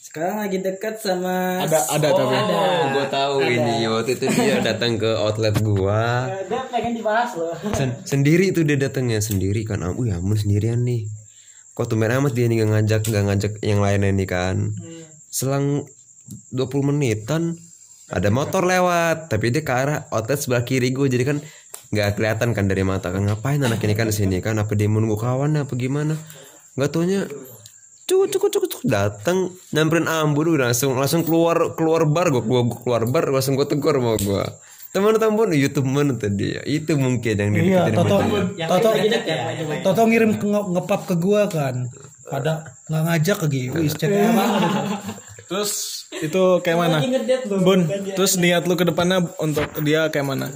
sekarang 0.00 0.40
lagi 0.40 0.56
dekat 0.56 0.96
sama 0.96 1.60
Ada 1.60 1.84
ada 1.92 2.08
tapi. 2.08 2.32
Oh, 2.32 2.82
gue 2.90 3.06
tahu 3.08 3.34
ini 3.44 3.84
waktu 3.84 4.16
itu 4.16 4.24
dia 4.32 4.56
datang 4.64 4.96
ke 4.96 5.04
outlet 5.06 5.52
gua. 5.60 6.24
dia 6.40 6.64
pengen 6.66 6.96
dibahas 6.96 7.36
loh 7.36 7.52
Sen- 7.72 8.00
sendiri 8.02 8.48
tuh 8.50 8.64
dia 8.64 8.80
datangnya 8.80 9.20
sendiri 9.20 9.62
kan. 9.62 9.78
Ah, 9.80 9.92
ya 9.98 10.16
ampun 10.16 10.32
sendirian 10.34 10.80
nih. 10.80 11.04
Kok 11.70 11.86
tumben 11.86 12.08
amat 12.10 12.32
dia 12.32 12.48
nih 12.48 12.56
gak 12.58 12.70
ngajak 12.72 13.02
gak 13.04 13.24
ngajak 13.26 13.52
yang 13.60 13.78
lainnya 13.78 14.08
nih 14.10 14.24
kan. 14.24 14.56
Selang 15.28 15.84
20 16.52 16.88
menitan 16.88 17.56
ada 18.08 18.28
motor 18.32 18.64
lewat 18.64 19.28
tapi 19.28 19.52
dia 19.52 19.60
ke 19.60 19.72
arah 19.72 20.08
outlet 20.08 20.40
sebelah 20.40 20.64
kiri 20.64 20.92
gue 20.92 21.06
jadi 21.12 21.24
kan 21.28 21.38
nggak 21.92 22.20
kelihatan 22.20 22.56
kan 22.56 22.64
dari 22.68 22.84
mata 22.84 23.12
kan 23.12 23.24
ngapain 23.24 23.60
anak 23.60 23.80
ini 23.84 23.92
kan 23.96 24.08
di 24.08 24.16
sini 24.16 24.40
kan 24.40 24.56
apa 24.56 24.72
dia 24.76 24.88
menunggu 24.88 25.16
kawan 25.16 25.56
apa 25.60 25.72
gimana 25.76 26.16
nggak 26.76 26.88
taunya 26.88 27.28
cukup 28.08 28.28
cukup 28.32 28.48
cukup 28.48 28.68
cukup 28.72 28.84
datang 28.88 29.52
nyamperin 29.72 30.08
ambun 30.08 30.56
udah 30.56 30.72
langsung 30.72 30.96
langsung 30.96 31.24
keluar 31.24 31.76
keluar 31.76 32.08
bar 32.08 32.32
gue 32.32 32.40
keluar, 32.44 32.64
keluar 32.80 33.02
bar 33.08 33.24
langsung 33.28 33.56
gue 33.56 33.68
tegur 33.68 34.00
mau 34.00 34.16
gue 34.16 34.44
teman 34.88 35.20
teman 35.20 35.52
itu 35.52 35.68
teman 35.68 36.16
tadi 36.16 36.56
ya 36.56 36.62
itu 36.64 36.96
mungkin 36.96 37.34
yang 37.36 37.52
Iya, 37.52 37.82
Toto, 37.92 38.16
sama 38.24 38.38
dia. 38.56 38.66
Toto, 38.66 38.88
Toto 39.84 40.02
ngirim 40.08 40.40
ke 40.40 40.46
nge- 40.48 40.68
ngepap 40.72 41.02
ke 41.04 41.14
gua 41.20 41.44
kan. 41.44 41.92
Ada 42.32 42.72
nggak 42.88 43.02
ngajak 43.04 43.38
chatnya 43.92 44.32
banget. 44.32 44.62
itu. 44.72 45.27
Terus 45.48 45.72
itu 46.20 46.42
kayak 46.60 46.76
mana? 46.76 46.98
Bun, 47.64 47.88
terus 48.14 48.36
niat 48.36 48.68
lu 48.68 48.76
ke 48.76 48.84
depannya 48.84 49.24
untuk 49.40 49.64
dia 49.80 50.12
kayak 50.12 50.28
mana? 50.28 50.48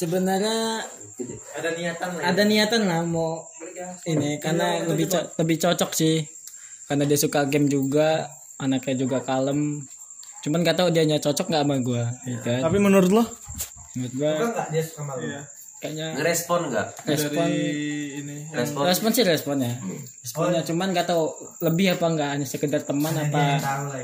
sebenarnya 0.00 0.80
ada 1.52 1.70
niatan 1.76 2.08
ada 2.24 2.42
niatan 2.48 2.88
lah 2.88 3.04
mau 3.04 3.44
ini 4.08 4.40
karena 4.40 4.80
lebih 4.88 5.12
co- 5.12 5.28
lebih 5.36 5.56
cocok 5.60 5.90
sih. 5.92 6.24
Karena 6.88 7.04
dia 7.04 7.20
suka 7.20 7.44
game 7.44 7.68
juga 7.68 8.32
anaknya 8.56 9.04
juga 9.04 9.20
kalem. 9.20 9.84
Cuman 10.40 10.64
gak 10.64 10.80
tahu 10.80 10.88
dia 10.88 11.04
cocok 11.04 11.46
nggak 11.52 11.64
sama 11.68 11.76
gue 11.84 12.02
gitu 12.24 12.48
kan? 12.48 12.60
Tapi 12.64 12.78
menurut 12.80 13.12
lo? 13.12 13.24
Menurut 13.92 14.12
gue 14.16 14.32
kayaknya 15.80 16.14
ngerespon 16.14 16.60
nggak? 16.68 16.86
Respon. 17.08 17.46
Ini 17.48 18.36
respon. 18.52 18.82
Respon 18.84 19.10
sih 19.16 19.24
responnya. 19.24 19.72
Responnya 20.20 20.60
cuman 20.62 20.92
gak 20.92 21.08
tahu 21.08 21.32
lebih 21.64 21.96
apa 21.96 22.06
enggak 22.06 22.30
hanya 22.36 22.46
sekedar 22.46 22.84
teman 22.84 23.16
apa. 23.16 23.56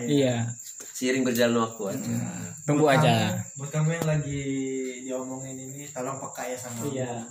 iya. 0.09 0.49
Seiring 0.97 1.29
berjalan 1.29 1.61
waktu 1.61 2.01
aja 2.01 2.13
tunggu 2.67 2.89
aja. 2.91 3.37
buat 3.55 3.71
kamu 3.71 4.01
yang 4.01 4.07
lagi 4.11 4.43
diomongin 5.07 5.55
ini 5.55 5.87
tolong 5.95 6.19
peka 6.19 6.43
ya 6.51 6.59
sama 6.59 6.83
iya. 6.91 7.23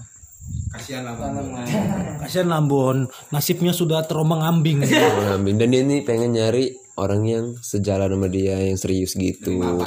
Kasihan 0.72 1.02
lah 1.02 1.18
Kasihan 2.22 2.48
Lambon, 2.52 3.10
nasibnya 3.34 3.74
sudah 3.74 4.06
terombang-ambing. 4.06 4.86
Amin. 5.34 5.58
dan 5.58 5.74
dia 5.74 5.82
ini 5.82 6.06
pengen 6.06 6.38
nyari 6.38 6.85
orang 6.96 7.22
yang 7.28 7.46
sejalan 7.60 8.08
sama 8.08 8.28
dia 8.32 8.56
yang 8.56 8.80
serius 8.80 9.20
gitu 9.20 9.84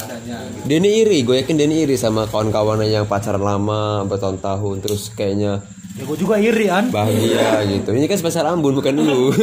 dia 0.69 0.77
ini 0.77 1.01
iri 1.01 1.25
gue 1.25 1.41
yakin 1.41 1.57
dia 1.57 1.65
ini 1.65 1.89
iri 1.89 1.97
sama 1.97 2.29
kawan-kawannya 2.29 2.85
yang 2.85 3.09
pacaran 3.09 3.41
lama 3.41 4.05
bertahun-tahun 4.05 4.75
terus 4.85 5.09
kayaknya 5.17 5.65
ya 5.97 6.03
gue 6.05 6.17
juga 6.17 6.37
iri 6.37 6.69
an. 6.69 6.93
bahagia 6.93 7.65
gitu 7.65 7.97
ini 7.97 8.05
kan 8.05 8.17
spesial 8.21 8.53
ambun 8.53 8.77
bukan 8.77 8.93
lu 9.01 9.33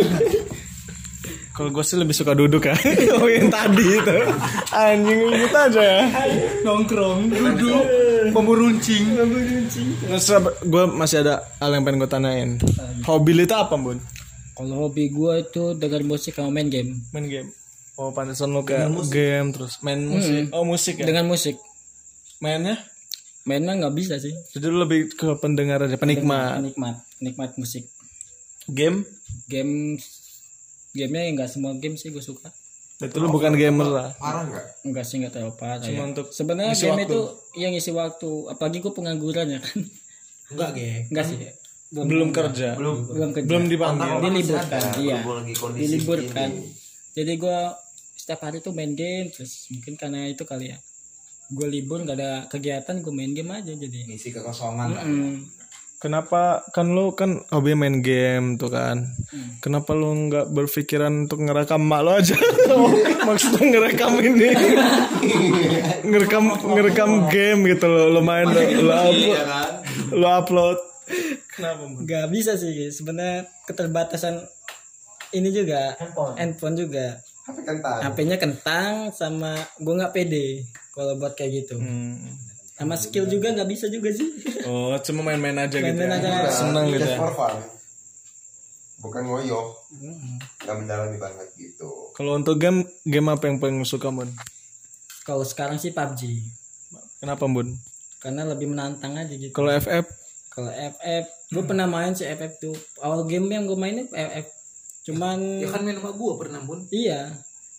Kalau 1.56 1.72
gue 1.72 1.80
sih 1.88 1.96
lebih 1.96 2.12
suka 2.12 2.36
duduk 2.36 2.68
ya. 2.68 2.76
oh 3.16 3.24
yang 3.32 3.48
tadi 3.48 3.96
itu. 3.96 4.16
Anjing 4.76 5.24
gitu 5.40 5.56
aja 5.56 5.80
ya. 5.80 6.00
Nongkrong, 6.60 7.32
duduk, 7.32 7.80
pemuruncing. 8.28 9.16
Terus 10.04 10.36
gue 10.60 10.84
masih 10.84 11.24
ada 11.24 11.48
hal 11.56 11.72
yang 11.72 11.80
pengen 11.80 12.04
gue 12.04 12.10
tanyain. 12.12 12.50
Hobi 13.08 13.32
lu 13.32 13.48
itu 13.48 13.56
apa, 13.56 13.72
Bun? 13.72 13.96
Kalau 14.56 14.74
hobi 14.82 15.08
gue 15.08 15.32
itu 15.42 15.62
dengar 15.74 16.00
musik 16.00 16.32
sama 16.32 16.48
main 16.50 16.66
game 16.66 16.96
Main 17.10 17.26
game. 17.26 17.50
Oh, 17.94 18.08
pantesan 18.10 18.50
lu 18.50 18.60
kayak 18.60 18.88
game 19.06 19.48
terus 19.50 19.80
main 19.80 20.00
musik. 20.00 20.48
Oh, 20.50 20.64
musik 20.64 20.96
ya. 20.96 21.04
dengan 21.04 21.24
musik 21.24 21.56
Mainnya? 22.38 22.76
mainnya 23.42 23.72
nggak 23.74 23.94
bisa 23.94 24.16
sih 24.16 24.34
Jadi 24.50 24.64
lu 24.66 24.80
lebih 24.80 25.08
ke 25.10 25.32
pendengar 25.36 25.78
aja, 25.78 25.94
penikmat. 25.94 26.60
nikmat 26.60 26.96
nikmat 27.18 27.50
musik 27.54 27.86
Game? 28.66 29.06
game 29.46 29.96
gamenya 30.92 31.32
nggak 31.34 31.48
semua 31.48 31.72
game 31.74 31.94
sih 31.94 32.08
gue 32.08 32.20
suka 32.20 32.48
Itu 32.96 33.16
lu 33.16 33.28
bukan 33.28 33.52
gamer 33.52 33.86
lah. 33.86 34.08
parah 34.16 34.44
nggak 34.44 34.66
enggak 34.82 35.04
sih 35.04 35.20
nggak 35.20 35.30
tahu 35.30 35.48
apa 35.50 35.84
Cuma 35.84 36.02
untuk 36.06 36.26
sebenarnya 36.30 36.72
game 36.72 37.00
itu 37.02 37.20
yang 37.54 37.70
isi 37.70 37.92
waktu 37.92 38.28
apalagi 38.48 38.80
gue 38.80 38.90
pengangguran 38.90 39.46
ya 39.48 39.60
kan 39.60 39.78
Enggak, 40.48 40.68
geng. 40.72 41.02
enggak 41.08 41.24
sih 41.26 41.36
belum 41.92 42.34
kerja. 42.34 42.74
Belum 42.74 43.06
belum 43.06 43.30
kerja. 43.34 43.46
belum 43.46 43.64
dipanggil. 43.70 44.18
diliburkan. 44.22 44.82
iya. 44.98 45.18
Diliburkan. 45.54 46.50
jadi 47.16 47.32
gue 47.38 47.60
setiap 48.16 48.40
hari 48.42 48.58
tuh 48.58 48.74
main 48.74 48.92
game 48.98 49.30
terus 49.30 49.70
mungkin 49.70 49.94
karena 49.94 50.26
itu 50.26 50.42
kali 50.42 50.74
ya. 50.74 50.78
Gue 51.46 51.70
libur 51.70 52.02
nggak 52.02 52.18
ada 52.18 52.32
kegiatan 52.50 52.98
gue 52.98 53.12
main 53.14 53.30
game 53.30 53.54
aja 53.54 53.70
jadi. 53.70 54.10
Ngisi 54.10 54.34
kekosongan 54.34 54.88
lah. 54.98 55.04
Hmm. 55.06 55.46
Kenapa 55.96 56.60
kan 56.76 56.92
lu 56.92 57.16
kan 57.16 57.40
hobi 57.48 57.72
main 57.72 58.04
game 58.04 58.60
tuh 58.60 58.68
kan? 58.68 59.16
Kenapa 59.64 59.96
lu 59.96 60.28
nggak 60.28 60.52
berpikiran 60.52 61.24
untuk 61.24 61.40
ngerekam 61.40 61.80
mak 61.80 62.04
lu 62.04 62.12
aja? 62.12 62.36
Maksudnya 63.28 63.64
ngerekam 63.64 64.20
ini, 64.20 64.52
ngerekam 66.12 66.52
ngerekam 66.52 67.32
game 67.32 67.64
gitu 67.72 67.88
lo, 67.88 68.12
lu 68.12 68.20
main 68.20 68.44
lu, 68.44 68.60
lu 68.60 68.92
upload, 68.92 69.42
lu 70.12 70.26
upload. 70.28 70.78
Kenapa? 71.56 71.82
Nggak 71.98 72.26
bisa 72.28 72.52
sih 72.54 72.70
sebenarnya 72.86 73.48
keterbatasan 73.64 74.44
ini 75.32 75.48
juga 75.50 75.96
handphone, 76.36 76.76
juga 76.76 77.16
tapi 77.42 77.62
kentang 77.62 77.98
HP-nya 78.00 78.36
kentang 78.36 78.92
sama 79.10 79.50
gue 79.76 79.94
nggak 79.94 80.10
pede 80.10 80.62
kalau 80.90 81.14
buat 81.14 81.32
kayak 81.32 81.62
gitu 81.62 81.76
Hmm. 81.76 82.34
sama 82.72 82.94
skill 82.94 83.24
juga 83.24 83.50
nggak 83.50 83.66
bisa 83.66 83.86
juga 83.86 84.10
sih 84.10 84.26
Oh, 84.66 84.98
cuma 84.98 85.22
main-main 85.24 85.54
aja 85.56 85.72
gitu. 85.72 85.86
Main-main 85.86 86.18
ya. 86.18 86.42
aja. 86.42 86.50
Seneng 86.50 86.90
gitu 86.90 87.04
ya. 87.04 87.16
for 87.16 87.32
fun 87.32 87.54
bukan 88.98 89.22
ngoyo 89.24 89.60
nggak 90.58 90.76
mendalami 90.76 91.16
banget 91.16 91.48
gitu 91.54 92.10
Kalau 92.12 92.34
untuk 92.34 92.56
game, 92.56 92.82
game 93.02 93.28
apa 93.28 93.44
yang 93.44 93.56
paling 93.56 93.78
suka, 93.82 94.08
Bun? 94.08 94.26
kalau 95.22 95.42
sekarang 95.42 95.76
sih 95.76 95.90
PUBG 95.90 96.42
Kenapa, 97.16 97.44
Bun? 97.44 97.76
karena 98.18 98.42
lebih 98.44 98.66
menantang 98.68 99.14
aja 99.14 99.30
gitu 99.30 99.52
Kalau 99.52 99.70
FF, 99.70 100.06
kalau 100.56 100.72
FF 100.72 101.24
gue 101.46 101.62
pernah 101.62 101.84
main 101.84 102.10
sih 102.10 102.24
FF 102.26 102.52
tuh 102.58 102.72
awal 102.98 103.22
game 103.24 103.46
yang 103.46 103.64
gue 103.64 103.76
mainin 103.76 104.08
FF 104.08 104.46
cuman 105.04 105.38
Ya 105.60 105.68
kan 105.68 105.80
main 105.80 105.94
sama 105.94 106.10
gua 106.10 106.34
pernah, 106.34 106.58
Bun. 106.60 106.88
iya 106.88 107.30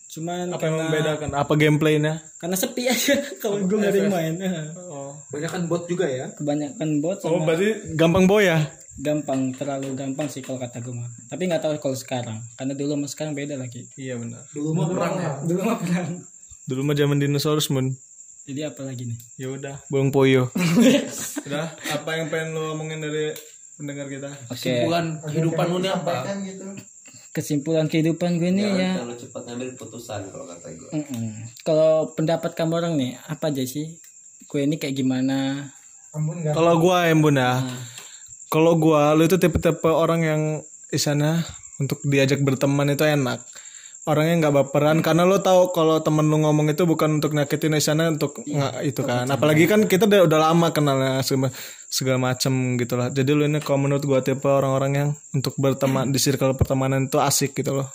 cuman 0.08 0.48
apa 0.48 0.64
yang 0.64 0.76
membedakan? 0.80 1.30
Apa 1.34 1.52
gameplaynya? 1.52 2.24
karena 2.36 2.54
sepi 2.54 2.86
aja 2.86 3.12
kalau 3.42 3.60
gue 3.60 3.76
nggak 3.76 3.90
ada 3.90 4.00
yang 4.00 4.08
main 4.10 4.34
Oh. 4.78 5.12
Banyak 5.28 5.50
kan 5.50 5.62
bot 5.66 5.84
juga 5.84 6.06
ya. 6.06 6.32
kebanyakan 6.32 6.88
bot 6.98 7.20
Oh, 7.20 7.36
sama 7.36 7.44
berarti 7.44 7.68
gampang 7.92 8.24
boy 8.24 8.46
ya? 8.46 8.72
gampang 8.96 9.52
terlalu 9.52 9.92
gampang 9.92 10.26
sih 10.26 10.40
kalau 10.40 10.56
kata 10.56 10.80
gue 10.80 10.90
mah 10.90 11.06
tapi 11.28 11.44
nggak 11.44 11.60
tahu 11.60 11.76
kalau 11.78 11.94
sekarang 11.94 12.38
karena 12.54 12.72
dulu 12.72 12.96
sama 12.96 13.06
sekarang 13.06 13.32
beda 13.32 13.54
lagi 13.54 13.84
Iya 13.94 14.16
benar. 14.16 14.42
Dulu 14.48 14.68
mah 14.72 14.86
perang 14.88 15.14
ya. 15.14 15.30
dulu 15.44 15.60
mah 15.62 15.76
perang 15.76 16.10
Dulu 16.64 16.80
mah 16.82 16.92
zaman 16.94 17.16
dinosaurus, 17.16 17.68
Mun. 17.68 17.92
Jadi 18.48 18.72
apa 18.72 18.80
lagi 18.80 19.04
nih 19.04 19.18
Ya 19.36 19.52
udah, 19.52 19.76
Bung 19.86 20.08
Poyo. 20.08 20.48
udah, 21.46 21.66
apa 21.68 22.10
yang 22.10 22.26
pengen 22.28 22.56
lo 22.56 22.72
omongin 22.72 22.98
dari 22.98 23.36
pendengar 23.76 24.08
kita? 24.08 24.32
oke 24.48 24.72
Bulan 24.82 25.20
kehidupan 25.22 25.64
lu 25.68 25.78
nih 25.78 25.92
apa? 25.92 26.14
kan 26.24 26.40
gitu 26.42 26.64
kesimpulan 27.28 27.86
kehidupan 27.86 28.40
gue 28.40 28.50
nih 28.50 28.66
ya 28.74 28.92
kalau 28.98 29.14
cepat 29.14 29.42
ngambil 29.46 29.68
putusan 29.76 30.26
kalau 30.26 30.42
kata 30.44 30.74
gue 30.74 30.90
Mm-mm. 30.90 31.28
kalau 31.62 32.10
pendapat 32.10 32.50
kamu 32.52 32.72
orang 32.74 32.94
nih 32.96 33.14
apa 33.22 33.52
aja 33.52 33.62
sih 33.62 33.94
gue 34.42 34.60
ini 34.60 34.74
kayak 34.74 34.96
gimana 34.96 35.68
Kalau 36.50 36.80
gua 36.80 37.04
ya, 37.04 37.14
Bun 37.14 37.36
ya. 37.36 37.62
Kalau 38.48 38.74
gua 38.74 39.12
lu 39.12 39.22
itu 39.22 39.36
tipe-tipe 39.36 39.86
orang 39.86 40.20
yang 40.20 40.42
isana 40.88 41.44
untuk 41.76 42.00
diajak 42.02 42.40
berteman 42.40 42.90
itu 42.90 43.04
enak. 43.04 43.38
Orangnya 44.08 44.48
nggak 44.48 44.54
baperan. 44.64 44.98
Karena 45.04 45.28
lo 45.28 45.44
tahu 45.44 45.76
kalau 45.76 46.00
temen 46.00 46.24
lu 46.24 46.40
ngomong 46.40 46.72
itu 46.72 46.88
bukan 46.88 47.20
untuk 47.20 47.36
nyakitin 47.36 47.76
sana 47.78 48.08
untuk 48.08 48.40
nggak 48.40 48.82
itu 48.88 49.04
kan. 49.04 49.28
Apalagi 49.28 49.68
kan 49.68 49.84
kita 49.84 50.08
udah, 50.08 50.24
udah 50.24 50.38
lama 50.48 50.72
kenalnya 50.72 51.20
segala, 51.20 51.52
segala 51.92 52.18
macem 52.32 52.80
gitu 52.80 52.96
lah. 52.96 53.12
Jadi 53.12 53.30
lu 53.36 53.44
ini 53.44 53.60
kalau 53.60 53.84
menurut 53.84 54.02
gua 54.08 54.24
tipe 54.24 54.48
orang-orang 54.48 54.92
yang 54.96 55.08
untuk 55.36 55.52
berteman 55.60 56.08
di 56.08 56.16
circle 56.16 56.56
pertemanan 56.56 57.06
itu 57.06 57.20
asik 57.20 57.52
gitu 57.52 57.76
loh. 57.76 57.92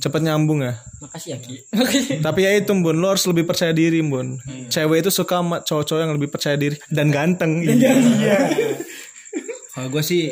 Cepet 0.00 0.22
nyambung 0.22 0.62
ya. 0.62 0.78
Makasih 1.02 1.28
ya 1.34 1.38
ki. 1.42 1.54
Tapi 2.26 2.40
ya 2.46 2.50
itu 2.54 2.70
bun 2.78 2.96
lo 3.02 3.10
harus 3.10 3.26
lebih 3.26 3.44
percaya 3.44 3.74
diri 3.74 4.00
bun. 4.00 4.38
Cewek 4.70 5.04
itu 5.04 5.10
suka 5.10 5.42
sama 5.42 5.60
cowok-cowok 5.66 6.00
yang 6.00 6.12
lebih 6.14 6.30
percaya 6.30 6.56
diri 6.56 6.78
dan 6.88 7.10
ganteng. 7.10 7.66
Iya 7.66 7.92
Kalau 9.80 9.96
gue 9.96 10.04
sih, 10.04 10.28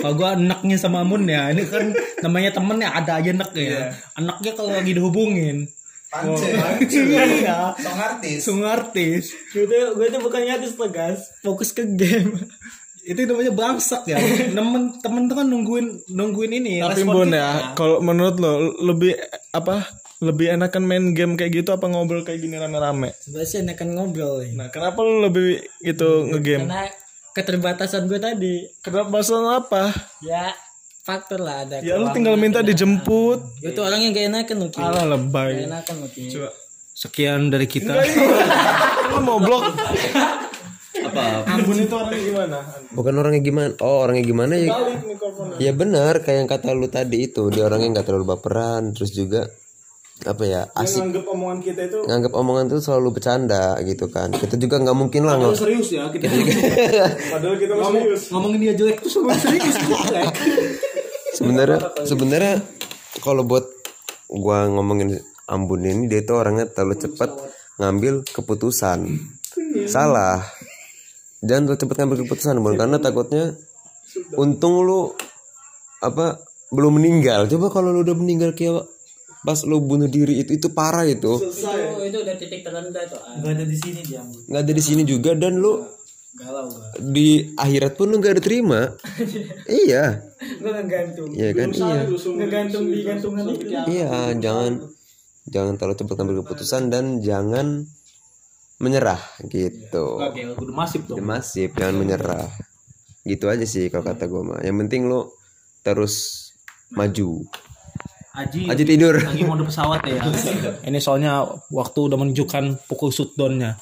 kalau 0.00 0.14
gue 0.16 0.28
enaknya 0.48 0.76
sama 0.80 1.04
Mun 1.04 1.28
ya, 1.28 1.52
ini 1.52 1.68
kan 1.68 1.92
namanya 2.24 2.56
temen 2.56 2.80
ya 2.80 2.88
ada 2.96 3.20
aja 3.20 3.28
enak 3.36 3.52
ya. 3.52 3.92
Anaknya 4.16 4.56
kalau 4.56 4.72
lagi 4.72 4.96
dihubungin, 4.96 5.68
Pance. 6.08 6.48
iya, 6.88 7.76
Song 7.76 7.98
artis. 8.00 8.38
sung 8.40 8.62
artis, 8.64 9.36
gue 9.52 9.68
tuh 9.68 9.92
gue 10.00 10.08
tuh 10.08 10.20
bukan 10.24 10.40
ngatis 10.40 10.72
tegas 10.80 11.20
fokus 11.44 11.76
ke 11.76 11.84
game 11.84 12.48
itu 13.08 13.24
namanya 13.24 13.52
bangsak 13.52 14.08
ya. 14.08 14.16
Temen 14.56 15.00
temen 15.04 15.28
tuh 15.28 15.36
kan 15.36 15.46
nungguin 15.48 16.08
nungguin 16.12 16.52
ini. 16.60 16.80
tapi 16.80 17.04
bun 17.04 17.32
ya 17.32 17.76
kalau 17.76 18.00
menurut 18.00 18.36
lo 18.40 18.72
lebih 18.80 19.20
apa 19.52 19.84
lebih 20.18 20.58
enakan 20.58 20.82
main 20.82 21.04
game 21.14 21.38
kayak 21.38 21.62
gitu 21.62 21.70
apa 21.70 21.86
ngobrol 21.86 22.26
kayak 22.26 22.42
gini 22.42 22.58
rame-rame 22.58 23.14
sebenarnya 23.22 23.48
sih 23.48 23.58
enakan 23.62 23.88
ngobrol 23.94 24.42
ya. 24.42 24.50
nah 24.50 24.66
kenapa 24.66 24.98
lo 25.06 25.30
lebih 25.30 25.62
itu 25.78 26.10
ngegame 26.34 26.66
karena 26.66 26.82
keterbatasan 27.38 28.10
gue 28.10 28.18
tadi. 28.18 28.66
Kenapa 28.82 29.06
masalah 29.06 29.62
apa? 29.62 29.94
Ya 30.26 30.50
faktor 31.08 31.40
lah 31.40 31.64
ada 31.64 31.80
ya 31.80 31.96
lo 31.96 32.12
tinggal 32.12 32.36
minta 32.36 32.60
dijemput. 32.60 33.62
Itu 33.64 33.80
orang 33.80 34.04
yang 34.04 34.12
gak 34.12 34.26
enakan 34.28 34.56
loh 34.60 34.68
Ki. 34.68 34.78
ala 34.82 35.00
Gak 35.00 35.08
lebay 35.08 35.64
enakan 35.64 35.94
loh 36.04 36.10
Ki. 36.10 36.26
Sekian 36.92 37.48
dari 37.48 37.64
kita. 37.70 37.94
lo 39.14 39.18
mau 39.22 39.38
blok. 39.38 39.62
Apa? 40.98 41.46
Ambon 41.46 41.78
itu 41.78 41.94
orangnya 41.94 42.20
gimana? 42.20 42.58
Bukan 42.90 43.14
orangnya 43.16 43.42
gimana. 43.46 43.72
Oh 43.80 44.02
orangnya 44.02 44.24
gimana 44.26 44.54
ya? 44.58 44.74
Ya 45.62 45.72
benar 45.72 46.20
kayak 46.20 46.38
yang 46.44 46.50
kata 46.50 46.74
lu 46.74 46.90
tadi 46.90 47.30
itu. 47.30 47.48
Dia 47.54 47.70
orangnya 47.70 47.98
nggak 47.98 48.06
terlalu 48.10 48.34
baperan. 48.34 48.92
Terus 48.92 49.14
juga 49.14 49.46
apa 50.26 50.42
ya 50.42 50.66
asik. 50.74 50.98
nganggep 50.98 51.24
omongan 51.30 51.58
kita 51.62 51.80
itu 51.86 51.98
nganggap 52.02 52.32
omongan 52.34 52.64
tuh 52.66 52.80
selalu 52.82 53.08
bercanda 53.14 53.78
gitu 53.86 54.10
kan. 54.10 54.34
Kita 54.34 54.58
juga 54.58 54.82
nggak 54.82 54.96
mungkin 54.98 55.22
lah 55.22 55.38
nggak 55.38 55.54
serius 55.54 55.94
ya 55.94 56.10
kita 56.10 56.26
padahal 57.38 57.54
kita 57.54 57.72
masih 57.78 58.02
serius. 58.02 58.22
ngomongin 58.34 58.58
dia 58.66 58.74
jelek 58.74 58.98
tuh 58.98 59.10
semua 59.14 59.38
serius 59.38 59.78
jelek. 59.86 60.34
sebenarnya 61.38 61.78
sebenarnya 62.02 62.54
kalau 63.22 63.46
buat 63.46 63.62
gua 64.26 64.66
ngomongin 64.66 65.22
Ambon 65.48 65.80
ini 65.80 66.12
dia 66.12 66.20
itu 66.20 66.36
orangnya 66.36 66.68
terlalu 66.68 67.08
cepat 67.08 67.30
ngambil 67.80 68.20
keputusan. 68.26 69.08
Salah. 69.88 70.44
Jangan 71.40 71.72
terlalu 71.72 71.80
cepat 71.80 71.96
ngambil 72.04 72.18
keputusan 72.26 72.60
Bun 72.60 72.76
karena 72.76 73.00
takutnya 73.00 73.56
untung 74.36 74.84
lu 74.84 75.14
apa 76.04 76.42
belum 76.68 77.00
meninggal. 77.00 77.48
Coba 77.48 77.72
kalau 77.72 77.96
lu 77.96 78.04
udah 78.04 78.12
meninggal 78.12 78.52
kayak 78.52 78.84
pas 79.44 79.58
lu 79.62 79.78
bunuh 79.82 80.10
diri 80.10 80.42
itu 80.42 80.58
itu 80.58 80.68
parah 80.74 81.06
itu 81.06 81.38
itu 81.38 82.02
itu 82.10 82.18
udah 82.22 82.34
titik 82.38 82.60
terendah 82.66 83.04
tuh 83.06 83.20
ah. 83.22 83.38
Gak 83.38 83.52
ada 83.54 83.64
di 83.64 83.76
sini 83.78 84.00
dia. 84.02 84.22
nggak 84.22 84.62
ada 84.66 84.72
di 84.74 84.82
sini 84.82 85.02
juga 85.06 85.30
dan 85.38 85.62
lu 85.62 85.78
galau 86.38 86.70
di 86.98 87.54
akhirat 87.54 87.98
pun 87.98 88.10
lu 88.10 88.18
nggak 88.18 88.34
ada 88.38 88.42
terima 88.42 88.80
iya 89.86 90.22
gue 90.38 90.70
ngegantung 90.70 91.30
iya 91.34 91.50
kan 91.54 91.68
iya 91.70 92.02
ngegantung 92.10 92.84
di 92.90 93.00
gantungan 93.02 93.44
itu 93.50 93.64
Iya, 93.68 94.38
jangan 94.38 94.72
jangan 95.48 95.74
terlalu 95.80 95.96
cepat 95.96 96.14
ngambil 96.20 96.36
keputusan 96.44 96.82
dan 96.92 97.04
jangan 97.24 97.88
menyerah 98.78 99.18
gitu. 99.50 100.22
Oke, 100.22 100.54
udah 100.54 100.74
masif. 100.74 101.00
Masif, 101.18 101.70
jangan 101.74 101.96
menyerah. 101.98 102.46
Gitu 103.26 103.50
aja 103.50 103.66
sih 103.66 103.90
kalau 103.90 104.06
kata 104.06 104.30
gue 104.30 104.42
mah. 104.44 104.60
Yang 104.62 104.76
penting 104.86 105.02
lo 105.10 105.34
terus 105.82 106.46
maju. 106.94 107.42
Aji, 108.38 108.70
Aji 108.70 108.84
tidur. 108.86 109.18
lagi 109.18 109.42
mode 109.42 109.66
pesawat 109.66 109.98
ya. 110.06 110.22
Ini 110.86 110.98
soalnya 111.02 111.42
waktu 111.74 111.98
udah 112.06 112.14
menunjukkan 112.14 112.86
pukul 112.86 113.10
shutdownnya. 113.10 113.74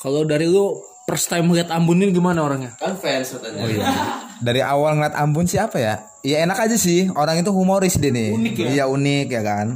Kalau 0.00 0.24
dari 0.24 0.48
lu 0.48 0.80
first 1.04 1.28
time 1.28 1.52
lihat 1.52 1.68
Ambon 1.68 2.00
ini 2.00 2.14
gimana 2.14 2.48
orangnya? 2.48 2.72
Kan 2.80 2.96
fans 2.96 3.36
katanya. 3.36 3.60
Oh 3.60 3.68
iya. 3.68 3.86
Dari 4.46 4.62
awal 4.62 4.94
ngeliat 4.96 5.18
Ambon 5.18 5.44
siapa 5.44 5.76
ya? 5.82 6.06
Ya 6.22 6.46
enak 6.46 6.54
aja 6.54 6.78
sih. 6.78 7.10
Orang 7.12 7.42
itu 7.42 7.50
humoris 7.50 7.98
dia 7.98 8.14
nih. 8.14 8.30
Unik 8.38 8.54
ya? 8.56 8.68
Iya 8.72 8.84
unik 8.86 9.26
ya 9.26 9.42
kan. 9.42 9.66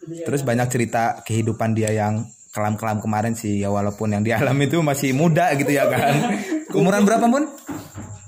Terus 0.00 0.40
banyak 0.42 0.66
cerita 0.72 1.20
kehidupan 1.22 1.76
dia 1.76 1.92
yang 1.92 2.24
kelam-kelam 2.56 3.04
kemarin 3.04 3.36
sih. 3.36 3.60
Ya 3.60 3.68
walaupun 3.68 4.16
yang 4.16 4.24
dialami 4.24 4.66
itu 4.66 4.80
masih 4.80 5.12
muda 5.12 5.52
gitu 5.60 5.70
ya 5.70 5.86
kan. 5.86 6.40
Umuran 6.78 7.04
berapa 7.04 7.28
pun? 7.28 7.46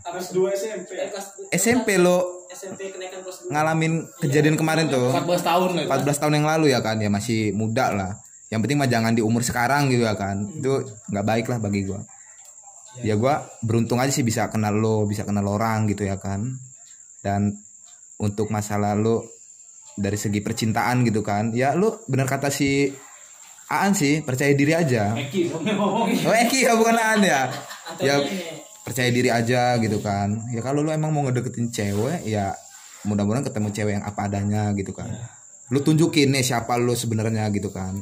Atas 0.04 0.30
dua 0.36 0.52
SMP 0.52 1.00
SMP 1.48 1.96
lo 1.96 2.37
SMP 2.58 2.90
kenaikan 2.90 3.22
kelas 3.22 3.46
dua 3.46 3.50
ngalamin 3.54 3.92
kejadian 4.18 4.56
kemarin 4.58 4.90
tuh. 4.90 5.14
14 5.14 5.46
tahun 5.46 5.70
lah. 5.78 6.02
14 6.02 6.18
tahun 6.18 6.34
yang 6.42 6.46
lalu 6.50 6.66
ya 6.74 6.82
kan. 6.82 6.98
Ya 6.98 7.06
masih 7.06 7.54
muda 7.54 7.94
lah. 7.94 8.18
Yang 8.50 8.60
penting 8.66 8.78
mah 8.82 8.90
jangan 8.90 9.12
di 9.14 9.22
umur 9.22 9.46
sekarang 9.46 9.86
gitu 9.94 10.02
ya 10.02 10.18
kan. 10.18 10.42
Itu 10.50 10.82
nggak 11.14 11.26
baik 11.26 11.46
lah 11.46 11.58
bagi 11.62 11.86
gua. 11.86 12.02
Ya 13.06 13.14
gua 13.14 13.46
beruntung 13.62 14.02
aja 14.02 14.10
sih 14.10 14.26
bisa 14.26 14.50
kenal 14.50 14.74
lo, 14.74 15.06
bisa 15.06 15.22
kenal 15.22 15.46
orang 15.46 15.86
gitu 15.86 16.02
ya 16.02 16.18
kan. 16.18 16.58
Dan 17.22 17.54
untuk 18.18 18.50
masa 18.50 18.74
lalu 18.74 19.22
dari 19.94 20.18
segi 20.18 20.42
percintaan 20.42 21.06
gitu 21.06 21.22
kan. 21.22 21.54
Ya 21.54 21.78
lu 21.78 21.94
bener 22.10 22.26
kata 22.26 22.50
si 22.50 22.90
Aan 23.68 23.92
sih, 23.92 24.24
percaya 24.24 24.56
diri 24.56 24.72
aja. 24.72 25.12
Oh 25.12 26.32
Eki 26.32 26.58
ya 26.64 26.72
bukan 26.72 26.96
Aan 26.96 27.20
ya. 27.20 27.52
Ya 28.00 28.16
percaya 28.88 29.12
diri 29.12 29.28
aja 29.28 29.76
gitu 29.76 30.00
kan. 30.00 30.48
Ya 30.48 30.64
kalau 30.64 30.80
lu 30.80 30.88
emang 30.88 31.12
mau 31.12 31.20
ngedeketin 31.28 31.68
cewek 31.68 32.24
ya 32.24 32.56
mudah-mudahan 33.04 33.44
ketemu 33.44 33.68
cewek 33.68 33.92
yang 34.00 34.04
apa 34.08 34.20
adanya 34.24 34.72
gitu 34.72 34.96
kan. 34.96 35.12
Lu 35.68 35.84
tunjukin 35.84 36.32
nih 36.32 36.40
siapa 36.40 36.80
lu 36.80 36.96
sebenarnya 36.96 37.52
gitu 37.52 37.68
kan. 37.68 38.00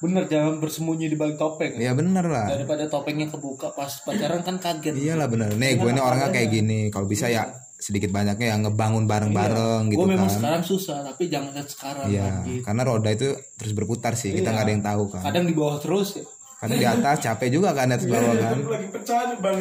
Bener 0.00 0.24
jangan 0.30 0.62
bersembunyi 0.62 1.12
di 1.12 1.16
balik 1.20 1.36
topeng. 1.36 1.76
Ya 1.76 1.92
bener 1.92 2.24
lah. 2.24 2.48
Daripada 2.48 2.88
topengnya 2.88 3.28
kebuka 3.28 3.76
pas 3.76 3.92
pacaran 4.00 4.40
kan 4.40 4.56
kaget. 4.56 4.96
Iyalah 4.96 5.28
bener. 5.28 5.52
Nih 5.60 5.76
gue 5.76 5.90
ini 5.92 6.00
orangnya 6.00 6.32
kayak 6.32 6.48
gini. 6.48 6.88
Kalau 6.88 7.04
bisa 7.04 7.28
ya 7.28 7.44
sedikit 7.78 8.10
banyaknya 8.10 8.58
yang 8.58 8.66
ngebangun 8.66 9.06
bareng-bareng 9.06 9.94
gitu 9.94 10.02
Gue 10.02 10.10
memang 10.10 10.26
kan. 10.26 10.34
sekarang 10.34 10.62
susah 10.66 10.98
tapi 11.06 11.30
jangan 11.30 11.54
lihat 11.54 11.68
sekarang. 11.70 12.06
Iya, 12.10 12.42
lagi. 12.42 12.56
karena 12.66 12.82
roda 12.82 13.10
itu 13.10 13.28
terus 13.54 13.72
berputar 13.76 14.18
sih. 14.18 14.34
Kita 14.34 14.50
nggak 14.50 14.64
ada 14.66 14.72
yang 14.72 14.84
tahu 14.86 15.04
kan. 15.14 15.22
Kadang 15.22 15.44
di 15.46 15.54
bawah 15.54 15.78
terus 15.78 16.18
ya. 16.18 16.26
Kadang 16.58 16.78
di 16.82 16.86
atas 16.90 17.22
capek 17.22 17.48
juga 17.54 17.70
kan 17.70 17.86
atas 17.94 18.10
bawah 18.10 18.34
kan. 18.34 18.58
lagi 18.66 18.88
pecah 18.90 19.38
bang 19.38 19.56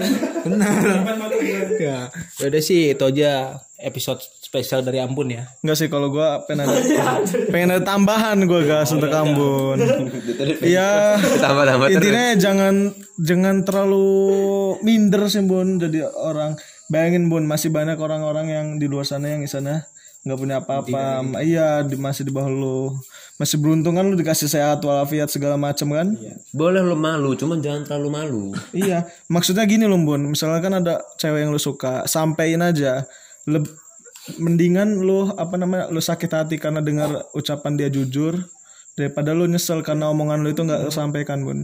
Benar. 0.50 0.82
Ya, 1.78 2.10
udah 2.42 2.62
sih 2.62 2.98
itu 2.98 3.06
aja 3.06 3.62
episode 3.78 4.18
spesial 4.42 4.82
dari 4.82 4.98
Ambon 4.98 5.30
ya. 5.30 5.46
Enggak 5.62 5.78
sih 5.78 5.88
kalau 5.94 6.10
gua 6.10 6.42
pengen 6.50 6.66
ada 6.66 6.82
pengen 7.54 7.70
ada 7.78 7.84
tambahan 7.86 8.42
gua 8.50 8.66
gas 8.66 8.90
untuk 8.98 9.14
Ambon. 9.14 9.78
Iya. 10.66 11.22
Tambah-tambah 11.38 11.88
terus. 11.94 12.02
Intinya 12.02 12.26
jangan 12.34 12.76
jangan 13.22 13.56
terlalu 13.62 14.10
minder 14.82 15.30
sih 15.30 15.46
Bun 15.46 15.78
jadi 15.78 16.10
orang. 16.10 16.58
Bayangin 16.90 17.30
Bun 17.30 17.46
masih 17.46 17.70
banyak 17.70 18.02
orang-orang 18.02 18.48
yang 18.50 18.68
di 18.82 18.90
luar 18.90 19.06
sana 19.06 19.38
yang 19.38 19.46
di 19.46 19.52
sana 19.52 19.86
nggak 20.28 20.40
punya 20.40 20.56
apa-apa. 20.60 21.24
Iya, 21.40 21.88
di, 21.88 21.96
masih 21.96 22.28
di 22.28 22.32
bawah 22.36 22.52
lu. 22.52 22.92
Masih 23.40 23.56
beruntung 23.56 23.96
kan 23.96 24.04
lu 24.04 24.20
dikasih 24.20 24.52
sehat 24.52 24.84
walafiat 24.84 25.32
segala 25.32 25.56
macam 25.56 25.88
kan? 25.96 26.08
Boleh 26.52 26.84
lo 26.84 27.00
malu, 27.00 27.32
cuman 27.40 27.64
jangan 27.64 27.88
terlalu 27.88 28.10
malu. 28.12 28.44
iya, 28.76 29.08
maksudnya 29.32 29.64
gini 29.64 29.88
loh 29.88 29.98
Bun. 30.04 30.28
Misalnya 30.36 30.60
kan 30.60 30.74
ada 30.84 30.94
cewek 31.16 31.48
yang 31.48 31.56
lu 31.56 31.62
suka, 31.62 32.04
sampein 32.10 32.60
aja. 32.60 33.08
Leb- 33.48 33.72
mendingan 34.36 35.00
lu 35.00 35.32
apa 35.40 35.56
namanya 35.56 35.88
lu 35.88 36.04
sakit 36.04 36.28
hati 36.28 36.60
karena 36.60 36.84
dengar 36.84 37.32
ucapan 37.32 37.80
dia 37.80 37.88
jujur 37.88 38.36
daripada 39.00 39.32
lu 39.32 39.48
nyesel 39.48 39.80
karena 39.80 40.12
omongan 40.12 40.44
lu 40.44 40.52
itu 40.52 40.68
nggak 40.68 40.92
sampaikan 40.92 41.48
Bun. 41.48 41.64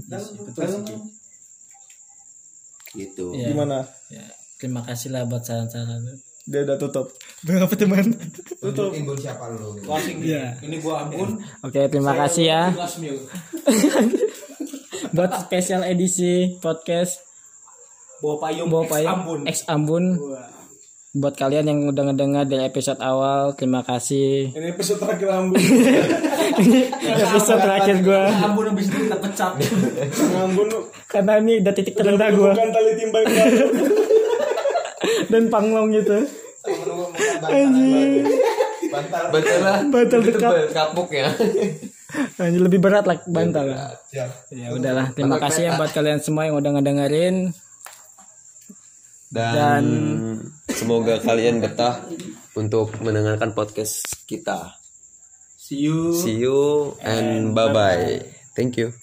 Gitu. 2.94 3.26
Gimana? 3.34 3.90
ya, 4.14 4.24
terima 4.62 4.86
kasih 4.86 5.12
lah 5.12 5.26
buat 5.26 5.42
saran-saran 5.44 6.06
Dia 6.44 6.68
udah 6.68 6.76
tutup. 6.76 7.08
Berapa 7.42 7.72
teman? 7.72 8.04
Tunjukin 8.60 9.08
Bun 9.08 9.16
siapa 9.16 9.48
lu. 9.56 9.80
Closing 9.80 10.20
Iya. 10.20 10.60
Ini 10.60 10.76
gua 10.80 11.08
Ambon. 11.08 11.40
oke 11.64 11.80
terima 11.88 12.14
kasih 12.16 12.44
ya 12.46 12.62
buat 15.16 15.32
spesial 15.40 15.84
edisi 15.84 16.58
podcast 16.58 17.22
Bawa 18.20 18.36
payung. 18.42 18.68
Bawa 18.68 18.84
ex 18.84 18.90
Payung 18.90 19.14
Ambon. 19.14 19.40
Ex 19.48 19.58
Ambon 19.68 20.04
buat 21.14 21.38
kalian 21.38 21.70
yang 21.70 21.80
udah 21.86 22.10
ngedengar 22.10 22.44
dari 22.44 22.66
episode 22.66 22.98
awal 22.98 23.54
terima 23.54 23.86
kasih 23.86 24.50
Ini 24.50 24.74
episode 24.74 24.98
terakhir 24.98 25.30
Ambon. 25.30 25.62
episode 27.30 27.62
terakhir 27.62 27.96
gue 28.02 28.24
Ambon 28.42 28.66
habis 28.68 28.90
itu 28.90 28.98
kita 29.00 29.18
pecat. 29.22 29.54
Ambon 30.44 30.66
lu 30.68 30.80
karena 31.06 31.38
ini 31.38 31.62
udah 31.62 31.72
titik 31.72 31.94
terendah 31.94 32.34
gue 32.34 32.52
bukan 32.52 32.68
tali 32.68 32.92
timbang 32.98 33.24
dan 35.34 35.50
panglong 35.50 35.90
gitu 35.90 36.30
anjing 37.50 38.30
Betul 39.34 39.58
lah. 39.64 39.82
Bantal 39.90 40.22
Itu 40.22 40.38
dekat. 40.38 40.70
kapuk 40.70 41.10
ya. 41.10 41.26
Nah, 42.38 42.46
lebih 42.46 42.78
berat 42.78 43.10
lah 43.10 43.18
bantal. 43.26 43.74
Ya 44.54 44.70
udahlah, 44.70 45.10
terima 45.18 45.42
kasih 45.42 45.66
ya 45.66 45.72
buat 45.82 45.90
kalian 45.90 46.22
semua 46.22 46.46
yang 46.46 46.62
udah 46.62 46.78
ngedengerin. 46.78 47.58
Dan, 49.34 49.86
semoga 50.70 51.18
kalian 51.18 51.58
betah 51.58 52.06
untuk 52.54 52.94
mendengarkan 53.02 53.58
podcast 53.58 54.06
kita. 54.30 54.78
See 55.58 55.90
you. 55.90 56.14
See 56.14 56.38
you 56.38 56.94
and 57.02 57.58
bye 57.58 57.74
bye. 57.74 58.22
Thank 58.54 58.78
you. 58.78 58.94